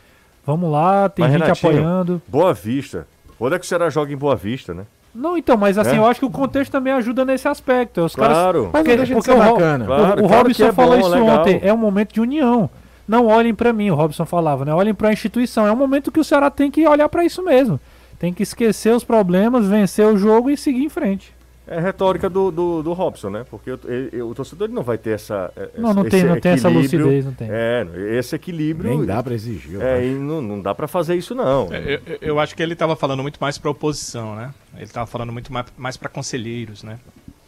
[0.47, 2.23] vamos lá, tem Mas, gente Renatinho, apoiando.
[2.29, 3.07] Boa Vista.
[3.39, 4.85] Onde é que o Ceará joga em Boa Vista, né?
[5.15, 5.99] Não, então, mas assim, É?
[5.99, 8.01] eu acho que o contexto também ajuda nesse aspecto.
[8.03, 8.71] Os caras Claro.
[8.73, 9.85] Mas Porque, não deixa de porque ser o, Ro- bacana.
[9.85, 11.41] o- Claro, o claro Robson é falou bom, isso legal.
[11.41, 11.61] ontem.
[11.63, 12.71] É um momento de união.
[13.13, 14.73] Não olhem pra mim, o Robson falava, né?
[14.73, 15.67] Olhem pra instituição.
[15.67, 17.79] É um momento que o Ceará tem que olhar pra isso mesmo.
[18.19, 21.35] Tem que esquecer os problemas, vencer o jogo e seguir em frente.
[21.67, 23.45] É retórica do, do, do Robson, né?
[23.51, 25.53] Porque o, ele- o torcedor ele não vai ter essa.
[25.55, 27.49] é, Não, não esse tem- não tem essa lucidez, não tem.
[27.51, 27.87] É,
[28.19, 28.91] esse equilíbrio.
[28.91, 29.75] Nem dá pra exigir.
[29.75, 31.69] eu É, e não, não dá pra fazer isso, não.
[31.71, 34.53] É, Eu, eu acho que ele estava falando muito mais para oposição, né?
[34.75, 36.99] Ele estava falando muito mais, mais para conselheiros, né?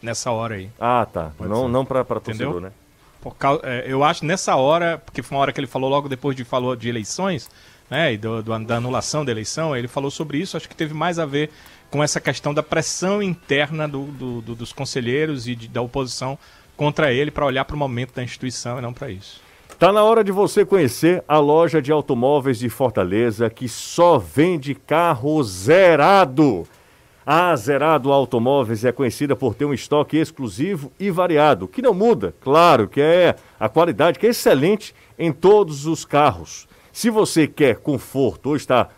[0.01, 0.69] Nessa hora aí.
[0.79, 1.31] Ah, tá.
[1.39, 2.51] não não pra, pra Entendeu?
[2.51, 2.71] torcedor, né?
[3.63, 6.43] É, eu acho nessa hora, porque foi uma hora que ele falou logo depois de
[6.43, 7.49] falou de eleições,
[7.89, 8.13] né?
[8.13, 10.55] E do, do- da anulação da eleição, ele falou sobre isso.
[10.57, 11.49] Acho que teve mais a ver
[11.89, 14.05] com essa questão da pressão interna do-
[14.41, 16.37] do- dos conselheiros e de- da oposição
[16.77, 19.39] contra ele para olhar para o momento da instituição e não para isso.
[19.79, 24.73] Tá na hora de você conhecer a loja de automóveis de Fortaleza que só vende
[24.75, 26.65] carro zerado.
[27.25, 32.35] A Zerado Automóveis é conhecida por ter um estoque exclusivo e variado, que não muda,
[32.39, 36.67] claro, que é a qualidade que é excelente em todos os carros.
[36.93, 38.89] Se você quer conforto ou está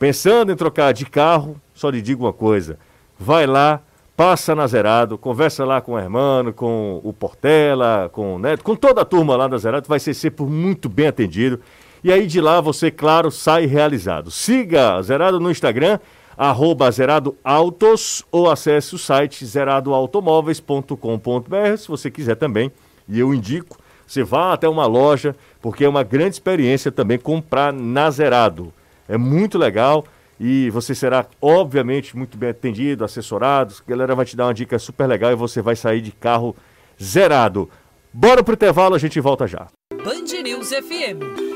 [0.00, 2.76] pensando em trocar de carro, só lhe digo uma coisa:
[3.16, 3.80] vai lá,
[4.16, 8.74] passa na Zerado, conversa lá com o Hermano, com o Portela, com o Neto, com
[8.74, 11.60] toda a turma lá da Zerado, vai ser sempre muito bem atendido.
[12.02, 14.28] E aí de lá você, claro, sai realizado.
[14.28, 16.00] Siga a Zerado no Instagram,
[16.40, 22.72] arroba Zerado Autos, ou acesse o site zeradoautomóveis.com.br, se você quiser também.
[23.06, 23.76] E eu indico,
[24.06, 28.72] você vá até uma loja, porque é uma grande experiência também comprar na Zerado.
[29.06, 30.02] É muito legal
[30.40, 33.74] e você será, obviamente, muito bem atendido, assessorado.
[33.86, 36.56] A galera vai te dar uma dica super legal e você vai sair de carro
[36.98, 37.68] zerado.
[38.10, 39.66] Bora pro intervalo, a gente volta já.
[39.92, 41.49] Band News FM.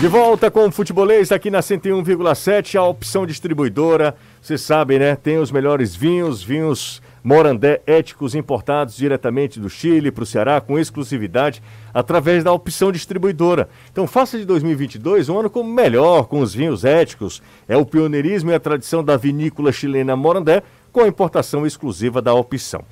[0.00, 4.14] De volta com o Futebolês aqui na 101,7, a opção distribuidora.
[4.40, 5.16] Vocês sabem, né?
[5.16, 10.78] Tem os melhores vinhos, vinhos Morandé éticos importados diretamente do Chile para o Ceará com
[10.78, 11.60] exclusividade
[11.92, 13.68] através da opção distribuidora.
[13.90, 17.42] Então faça de 2022 um ano como melhor com os vinhos éticos.
[17.66, 22.32] É o pioneirismo e a tradição da vinícola chilena Morandé com a importação exclusiva da
[22.32, 22.84] opção.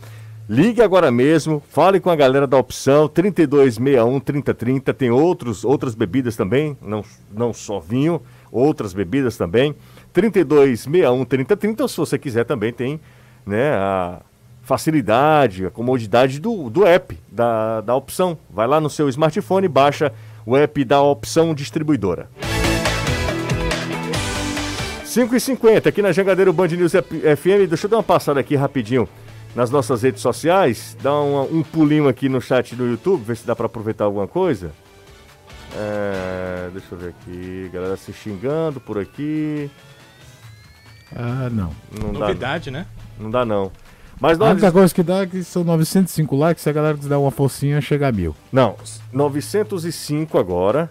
[0.49, 6.37] Ligue agora mesmo, fale com a galera da opção 3261 3030, tem outros, outras bebidas
[6.37, 8.23] também, não, não só vinho,
[8.53, 9.75] outras bebidas também.
[10.13, 13.01] 3261 3030, ou se você quiser também tem
[13.45, 14.21] né, a
[14.63, 18.39] facilidade, a comodidade do, do app da, da opção.
[18.49, 20.13] Vai lá no seu smartphone e baixa
[20.47, 22.31] o app da opção distribuidora.
[25.05, 27.69] 5h50 aqui na Jangadeiro Band News FM.
[27.69, 29.09] Deixa eu dar uma passada aqui rapidinho
[29.57, 30.97] nas nossas redes sociais.
[31.03, 34.29] Dá um, um pulinho aqui no chat do YouTube, ver se dá para aproveitar alguma
[34.29, 34.71] coisa.
[35.75, 37.71] É, deixa eu ver aqui.
[37.73, 39.71] Galera se xingando por aqui.
[41.15, 41.73] Ah, não.
[41.91, 42.19] Não dá.
[42.29, 42.87] Novidade, né?
[43.19, 43.73] Não dá, não.
[44.21, 44.53] Mas A nós.
[44.53, 47.31] única coisa que dá é que são 905 likes, se a galera quiser dar uma
[47.31, 48.35] forcinha, chega a mil.
[48.53, 48.77] Não,
[49.13, 50.91] 905 agora.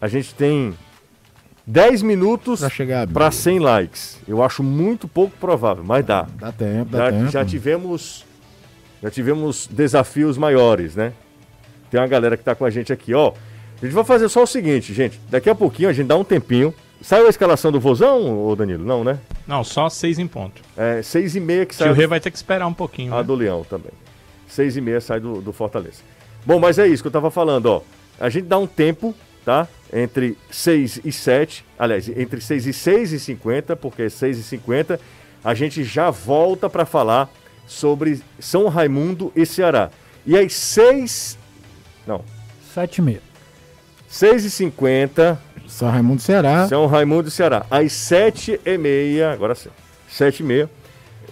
[0.00, 0.74] A gente tem
[1.66, 2.60] 10 minutos
[3.12, 4.18] para 100 likes.
[4.26, 6.26] Eu acho muito pouco provável, mas dá.
[6.38, 7.30] Dá tempo, dá Já, tempo.
[7.30, 8.24] já tivemos
[9.02, 11.12] já tivemos desafios maiores, né?
[11.90, 13.32] Tem uma galera que tá com a gente aqui, ó.
[13.80, 15.20] A gente vai fazer só o seguinte, gente.
[15.28, 16.72] Daqui a pouquinho a gente dá um tempinho.
[17.02, 18.84] Saiu a escalação do Vozão, ô Danilo?
[18.84, 19.18] Não, né?
[19.46, 20.62] Não, só seis em ponto.
[20.76, 23.12] É seis e meia que Que sai o Rei vai ter que esperar um pouquinho.
[23.12, 23.22] a né?
[23.22, 23.92] do Leão também.
[24.48, 25.98] Seis e meia sai do, do Fortaleza.
[26.44, 27.82] Bom, mas é isso que eu tava falando, ó.
[28.18, 29.14] A gente dá um tempo,
[29.44, 29.68] tá?
[29.92, 31.64] Entre 6 e 7.
[31.78, 35.00] Aliás, entre 6 e 6 e 50, porque é 6 e 50.
[35.44, 37.30] A gente já volta para falar
[37.66, 39.90] sobre São Raimundo e Ceará.
[40.26, 41.38] E às 6.
[42.06, 42.24] Não.
[42.74, 43.22] 7 e meia.
[44.08, 45.40] 6 e 50.
[45.68, 46.68] São Raimundo Ceará.
[46.68, 47.66] São Raimundo e Ceará.
[47.70, 49.32] Às 7 e meia.
[49.32, 49.70] Agora sim.
[50.08, 50.70] 7 e meia.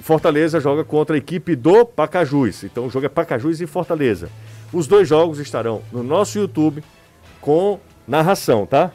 [0.00, 2.64] Fortaleza joga contra a equipe do Pacajus.
[2.64, 4.28] Então o jogo é Pacajus e Fortaleza.
[4.72, 6.82] Os dois jogos estarão no nosso YouTube
[7.40, 8.90] com narração, tá?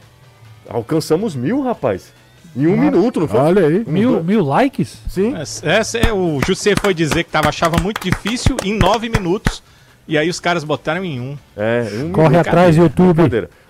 [0.68, 2.14] Alcançamos mil, rapaz.
[2.56, 3.40] Em um minuto, não foi?
[3.40, 3.84] Olha aí.
[3.88, 4.98] Um, Mil, dois- mil likes?
[5.08, 5.36] Sim.
[5.36, 9.62] Essa, essa é, o José foi dizer que tava, achava muito difícil em nove minutos.
[10.08, 11.38] E aí os caras botaram em um.
[11.56, 12.48] É, um Corre minuto.
[12.48, 13.22] atrás, YouTube.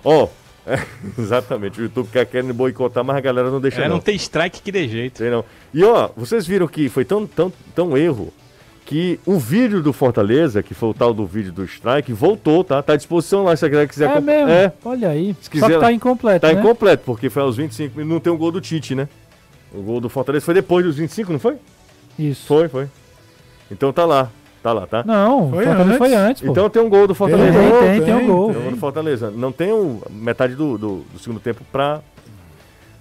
[0.04, 0.28] Ó,
[0.66, 0.80] é,
[1.20, 1.80] exatamente.
[1.82, 3.96] O YouTube quer querendo boicotar, mas a galera não deixa É, não.
[3.96, 5.18] não tem strike que dê jeito.
[5.18, 5.44] Sei não.
[5.74, 8.34] E ó, vocês viram que foi tão, tão, tão erro
[8.90, 12.82] que o vídeo do Fortaleza, que foi o tal do vídeo do strike, voltou, tá?
[12.82, 14.50] Tá à disposição lá se a galera quiser É mesmo?
[14.50, 15.36] É, Olha aí.
[15.40, 16.60] Se Só quiser- que tá incompleto, tá né?
[16.60, 19.08] incompleto, porque foi aos 25 minutos, não tem o gol do Tite, né?
[19.72, 21.58] O gol do Fortaleza foi depois dos 25, não foi?
[22.18, 22.48] Isso.
[22.48, 22.88] Foi, foi.
[23.70, 24.32] Então tá lá,
[24.64, 25.04] tá lá, tá?
[25.06, 25.98] Não, Foi Fortaleza antes.
[26.00, 26.52] foi antes, pô.
[26.52, 27.60] Então tem um gol do tem, Fortaleza.
[27.60, 28.48] tem, gol, tem, tem um tem, gol.
[28.52, 29.30] Tem um gol do Fortaleza.
[29.30, 32.02] Não tem o, metade do, do, do segundo tempo pra,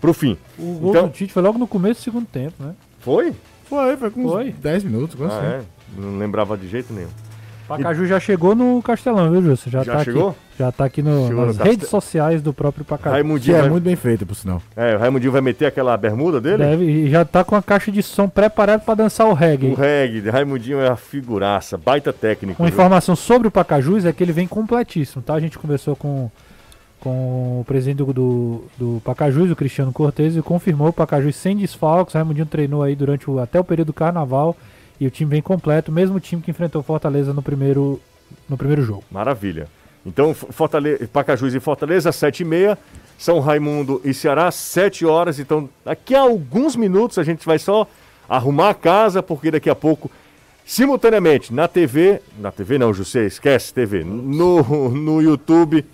[0.02, 0.36] pro fim.
[0.58, 2.74] O gol Então- do Tite foi logo no começo do segundo tempo, né?
[3.00, 3.34] Foi?
[3.64, 4.50] Foi, foi com uns Foi.
[4.52, 5.14] 10 minutos.
[5.14, 5.46] quase Ah, assim.
[5.46, 5.77] é.
[5.96, 7.08] Não lembrava de jeito nenhum.
[7.66, 9.58] Pacaju já chegou no Castelão, viu, Júlio?
[9.66, 10.28] Já, Já tá chegou?
[10.30, 13.10] Aqui, já tá aqui no- no nas Castel- redes sociais do próprio Pacaju.
[13.10, 14.62] Que Raimundinho, é vai, muito bem feito, por sinal.
[14.74, 16.56] é, o Raimundinho vai meter aquela bermuda dele?
[16.64, 19.66] Deve, e já tá com a caixa de som preparada pra dançar o reggae.
[19.70, 22.62] O reggae, Raimundinho é a figuraça, baita técnico.
[22.62, 22.74] Uma viu?
[22.74, 25.34] informação sobre o Pacajus é que ele vem completíssimo, tá?
[25.34, 26.30] A gente conversou com,
[27.00, 31.54] com o presidente do, do, do Pacajus, o Cristiano Cortez, e confirmou o Pacajus sem
[31.54, 32.14] desfalques.
[32.14, 34.56] O Raimundinho treinou aí durante o, até o período do carnaval
[35.00, 38.00] e o time vem completo, mesmo time que enfrentou Fortaleza no primeiro,
[38.48, 39.04] no primeiro jogo.
[39.10, 39.68] Maravilha.
[40.04, 42.78] Então, Fortaleza, Pacajus e Fortaleza, 7 e meia.
[43.18, 45.38] São Raimundo e Ceará, 7 horas.
[45.38, 47.86] Então, daqui a alguns minutos a gente vai só
[48.28, 50.10] arrumar a casa, porque daqui a pouco,
[50.64, 55.84] simultaneamente, na TV, na TV não, José, esquece TV, no, no YouTube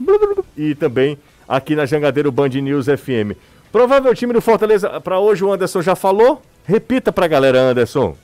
[0.57, 3.36] e também aqui na Jangadeiro Band News FM.
[3.72, 6.40] Provável time do Fortaleza para hoje, o Anderson já falou.
[6.64, 8.16] Repita pra galera, Anderson.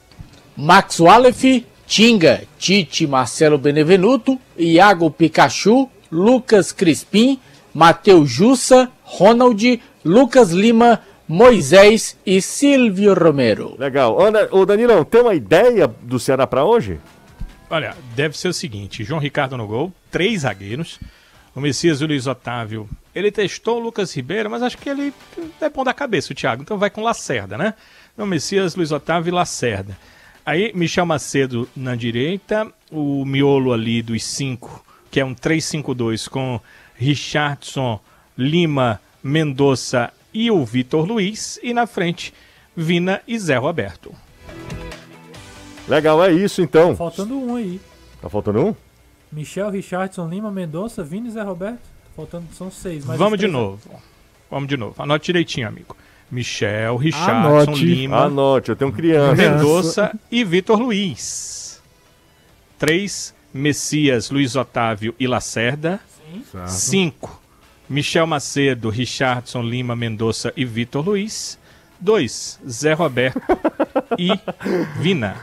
[0.61, 7.41] Max Wallace, Tinga, Tite, Marcelo Benevenuto, Iago Pikachu, Lucas Crispim,
[7.73, 13.75] Matheus Jussa, Ronald, Lucas Lima, Moisés e Silvio Romero.
[13.79, 14.15] Legal.
[14.51, 17.01] Ô Danilão, tem uma ideia do Ceará para hoje?
[17.71, 21.01] Olha, deve ser o seguinte: João Ricardo no gol, três zagueiros.
[21.55, 22.87] O Messias e o Luiz Otávio.
[23.15, 25.13] Ele testou o Lucas Ribeiro, mas acho que ele
[25.61, 26.63] é bom da cabeça, o Thiago.
[26.63, 27.75] Então vai com Lacerda, né?
[28.13, 29.97] Então, Messias, Luiz Otávio e Lacerda.
[30.45, 36.61] Aí, Michel Macedo na direita, o miolo ali dos cinco, que é um 3-5-2 com
[36.97, 38.01] Richardson,
[38.37, 41.59] Lima, Mendonça e o Vitor Luiz.
[41.63, 42.33] E na frente,
[42.77, 44.15] Vina e Zé Roberto.
[45.89, 46.95] Legal, é isso então.
[46.97, 47.81] Faltando um aí.
[48.21, 48.75] Tá faltando um?
[49.33, 51.81] Michel, Richardson, Lima, Mendonça, Vini e Zé Roberto.
[52.17, 53.05] Faltando, são seis.
[53.05, 53.81] mas Vamos os de novo.
[54.51, 55.01] Vamos de novo.
[55.03, 55.97] Anote direitinho, amigo.
[56.31, 57.85] Michel, Richardson, Anote.
[57.85, 59.35] Lima, Anote, eu tenho criança.
[59.35, 61.81] Mendonça e Vitor Luiz.
[62.79, 66.01] Três, Messias, Luiz Otávio e Lacerda.
[66.67, 67.41] Cinco,
[67.89, 71.59] Michel Macedo, Richardson, Lima, Mendonça e Vitor Luiz.
[71.99, 73.41] Dois, Zé Roberto
[74.19, 74.31] e
[75.01, 75.37] Vina.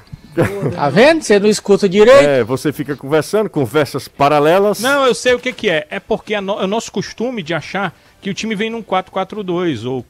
[0.74, 1.22] Tá vendo?
[1.24, 2.24] Você não escuta direito?
[2.24, 4.80] É, você fica conversando, conversas paralelas.
[4.80, 5.86] Não, eu sei o que, que é.
[5.90, 8.82] É porque é, no- é o nosso costume de achar que o time vem num
[8.84, 10.04] 4-4-2 ou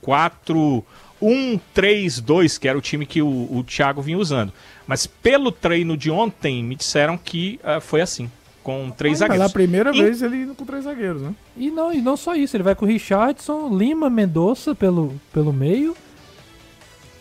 [1.22, 4.52] 4-1-3-2, que era o time que o, o Thiago vinha usando.
[4.86, 8.30] Mas pelo treino de ontem, me disseram que ah, foi assim,
[8.64, 9.52] com três Pela zagueiros.
[9.54, 11.34] primeira E- vez ele indo com três zagueiros, né?
[11.56, 15.52] E não, e não só isso, ele vai com o Richardson, Lima, Mendonça pelo, pelo
[15.52, 15.96] meio.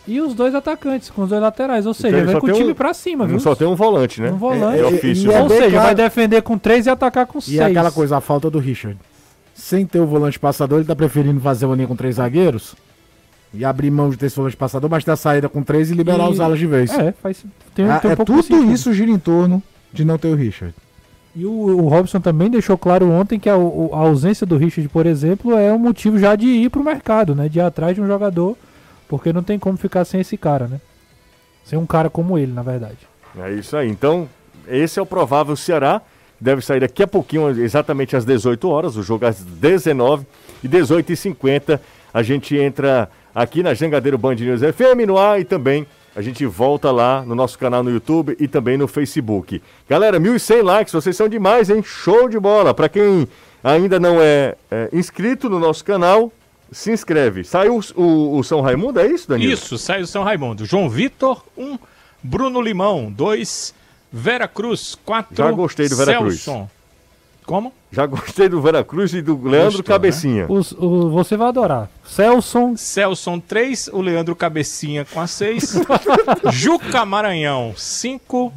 [0.09, 1.85] E os dois atacantes, com os dois laterais.
[1.85, 3.39] Ou seja, Então ele ele vai só com o tem time um- pra cima, viu?
[3.41, 4.31] só tem um volante, né?
[4.31, 4.77] Um volante.
[4.77, 5.29] É E- ofício.
[5.29, 5.43] e é né?
[5.43, 7.59] Ou seja, vai defender com três e atacar com E seis.
[7.59, 8.97] aquela coisa, a falta do Richard.
[9.67, 12.73] Sem ter o volante passador, ele tá preferindo fazer uma linha com três zagueiros
[13.53, 15.93] e abrir mão de ter esse volante passador, mas ter a saída com três e
[15.93, 16.89] liberar E- os alas de vez.
[16.97, 17.43] É, faz,
[17.75, 18.71] tem, Ah, tem um é pouco tudo sentido.
[18.71, 19.61] isso gira em torno
[19.91, 20.73] de não ter o Richard.
[21.35, 24.87] E o, o Robson também deixou claro ontem que a, o- a ausência do Richard,
[24.89, 27.49] por exemplo, é um motivo já de ir pro mercado, né?
[27.49, 28.55] De ir atrás de um jogador,
[29.09, 30.79] porque não tem como ficar sem esse cara, né?
[31.65, 32.97] Sem um cara como ele, na verdade.
[33.37, 33.89] É isso aí.
[33.89, 34.29] Então,
[34.65, 36.01] esse é o provável Ceará.
[36.39, 38.95] Deve sair daqui a pouquinho, exatamente às 18 horas.
[38.95, 40.25] O jogo às 19
[40.63, 41.81] e 18 e 50
[42.13, 45.85] A gente entra aqui na Jangadeiro Band News FM no ar e também
[46.15, 49.61] a gente volta lá no nosso canal no YouTube e também no Facebook.
[49.87, 51.83] Galera, 1.100 likes, vocês são demais, hein?
[51.83, 52.73] Show de bola!
[52.73, 53.27] Para quem
[53.63, 56.31] ainda não é, é, inscrito no nosso canal,
[56.71, 57.43] se inscreve.
[57.43, 59.53] Saiu o, o, o São Raimundo, é isso, Danilo?
[59.53, 60.65] Isso, sai do São Raimundo.
[60.65, 61.63] João Vitor, 1.
[61.63, 61.79] Um.
[62.23, 63.75] Bruno Limão, 2.
[64.11, 65.35] Vera Cruz, 4.
[65.35, 66.41] Já gostei do Vera Cruz.
[66.41, 66.69] Celson.
[67.45, 67.71] Como?
[67.91, 70.45] Já gostei do Vera Cruz e do Leandro Gostou, Cabecinha.
[70.49, 71.89] Os- o- você vai adorar.
[72.05, 72.75] Celson.
[72.75, 75.75] Celson 3, o Leandro Cabecinha com a 6.
[76.51, 78.53] Juca Maranhão, 5.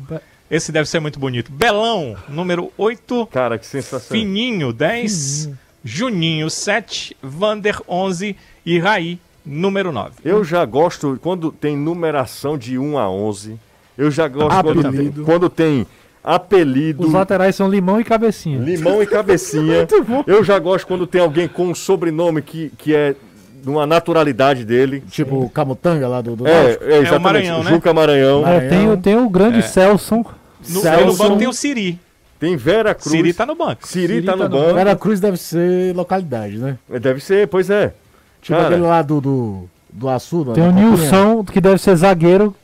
[0.50, 1.52] Esse deve ser muito bonito.
[1.52, 3.28] Belão, número 8.
[3.30, 4.08] Cara, que sensação.
[4.16, 5.50] Fininho, 10.
[5.84, 7.16] Juninho, 7.
[7.22, 8.36] Vander, 11.
[8.66, 10.14] E Raí, número 9.
[10.24, 13.56] Eu já gosto quando tem numeração de 1 a 11.
[13.98, 15.24] Eu já gosto quando tem, Apelido.
[15.24, 15.86] quando tem
[16.22, 18.58] apelido, Os laterais são Limão e Cabecinha.
[18.58, 19.86] limão e cabecinha.
[20.26, 23.14] Eu já gosto quando tem alguém com um sobrenome que, que é
[23.62, 25.02] de uma naturalidade dele.
[25.10, 26.84] Tipo o Camutanga lá do, do É, Náutico.
[26.84, 27.20] é exatamente.
[27.22, 27.70] Maranhão, né?
[27.70, 28.46] Juca Maranhão.
[28.46, 30.24] É, tem, o- tem o grande Celson.
[30.68, 31.06] No, Celson.
[31.06, 31.98] no banco tem o Siri.
[32.38, 33.10] Tem Vera Cruz.
[33.10, 33.86] Siri tá no banco.
[33.86, 34.74] Siri Siri tá tá no no banco.
[34.74, 36.78] Vera Cruz deve ser localidade, né?
[37.00, 37.92] Deve ser, pois é.
[38.40, 40.44] Tipo Cara, aquele lá do, do, do Açu.
[40.54, 40.90] Tem o da Copinha.
[40.90, 42.54] Nilson, que deve ser zagueiro.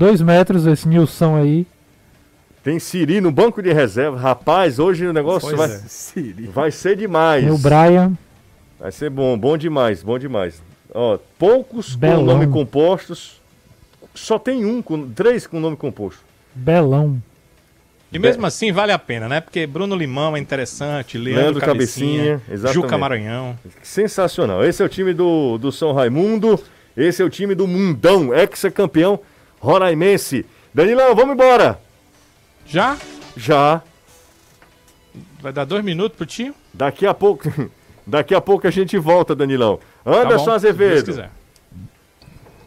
[0.00, 1.66] Dois metros, esse Nilson aí.
[2.64, 4.18] tem Siri no banco de reserva.
[4.18, 5.78] Rapaz, hoje o negócio Pois vai, é.
[5.86, 6.46] Siri.
[6.46, 7.44] vai ser demais.
[7.44, 8.16] Tem o Brian.
[8.78, 10.62] Vai ser bom, bom demais, bom demais.
[10.94, 12.20] Ó, poucos Belão.
[12.20, 13.42] com nome compostos.
[14.14, 16.22] Só tem um, com, três com nome composto.
[16.54, 17.22] Belão.
[18.10, 19.42] E mesmo assim vale a pena, né?
[19.42, 22.72] Porque Bruno Limão é interessante, Leandro, Leandro Cabecinha, Cabecinha.
[22.72, 23.58] Juca Maranhão.
[23.82, 24.64] Sensacional.
[24.64, 26.58] Esse é o time do, do São Raimundo.
[26.96, 29.20] Esse é o time do Mundão, ex-campeão
[29.60, 30.44] roraimense.
[30.74, 31.80] Danilão, vamos embora.
[32.66, 32.96] Já?
[33.36, 33.82] Já.
[35.40, 36.54] Vai dar dois minutos pro tio?
[36.72, 37.48] Daqui a pouco.
[38.06, 39.78] Daqui a pouco a gente volta, Danilão.
[40.02, 41.04] Tá Anderson bom, se Deus Azevedo.
[41.04, 41.30] quiser.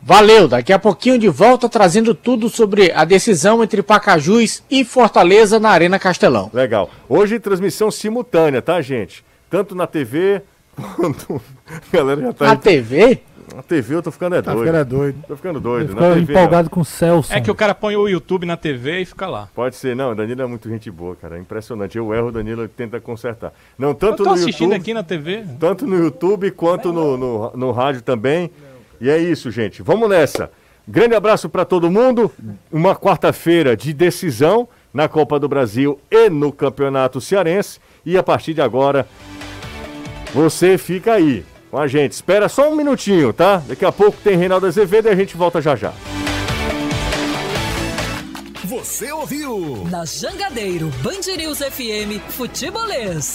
[0.05, 5.61] Valeu, daqui a pouquinho de volta trazendo tudo sobre a decisão entre Pacajus e Fortaleza
[5.61, 6.49] na Arena Castelão.
[6.53, 6.89] Legal.
[7.07, 9.23] Hoje transmissão simultânea, tá, gente?
[9.49, 10.41] Tanto na TV
[10.97, 11.41] quanto.
[11.65, 12.51] A galera já tá.
[12.51, 13.21] A TV?
[13.55, 14.65] Na TV eu tô ficando é Tá doido.
[14.65, 15.23] ficando é doido.
[15.27, 15.89] Tô ficando doido.
[15.89, 17.33] ficou Na TV, empolgado com o Celson.
[17.33, 19.41] É que o cara põe o YouTube na TV e fica lá.
[19.41, 19.47] não.
[19.55, 20.15] Pode ser, não.
[20.15, 21.37] Danilo é muito gente boa, cara.
[21.37, 21.97] É impressionante.
[21.97, 23.53] Eu erro, o Danilo tenta consertar.
[23.77, 24.81] Não, Eu tanto tô no assistindo YouTube.
[24.81, 25.43] aqui na TV.
[25.59, 28.51] Tanto no YouTube quanto no, no, no rádio também.
[29.01, 29.81] E é isso, gente.
[29.81, 30.49] Vamos nessa.
[30.87, 32.31] Grande abraço para todo mundo.
[32.71, 37.79] Uma quarta-feira de decisão na Copa do Brasil e no Campeonato Cearense.
[38.05, 39.07] E a partir de agora,
[40.33, 41.43] você fica aí
[41.73, 42.11] com a gente.
[42.11, 43.57] Espera só um minutinho, tá?
[43.67, 45.91] Daqui a pouco tem Reinaldo Azevedo e a gente volta já já.
[48.63, 49.87] Você ouviu?
[49.89, 53.33] Na Jangadeiro Band News FM Futebolês.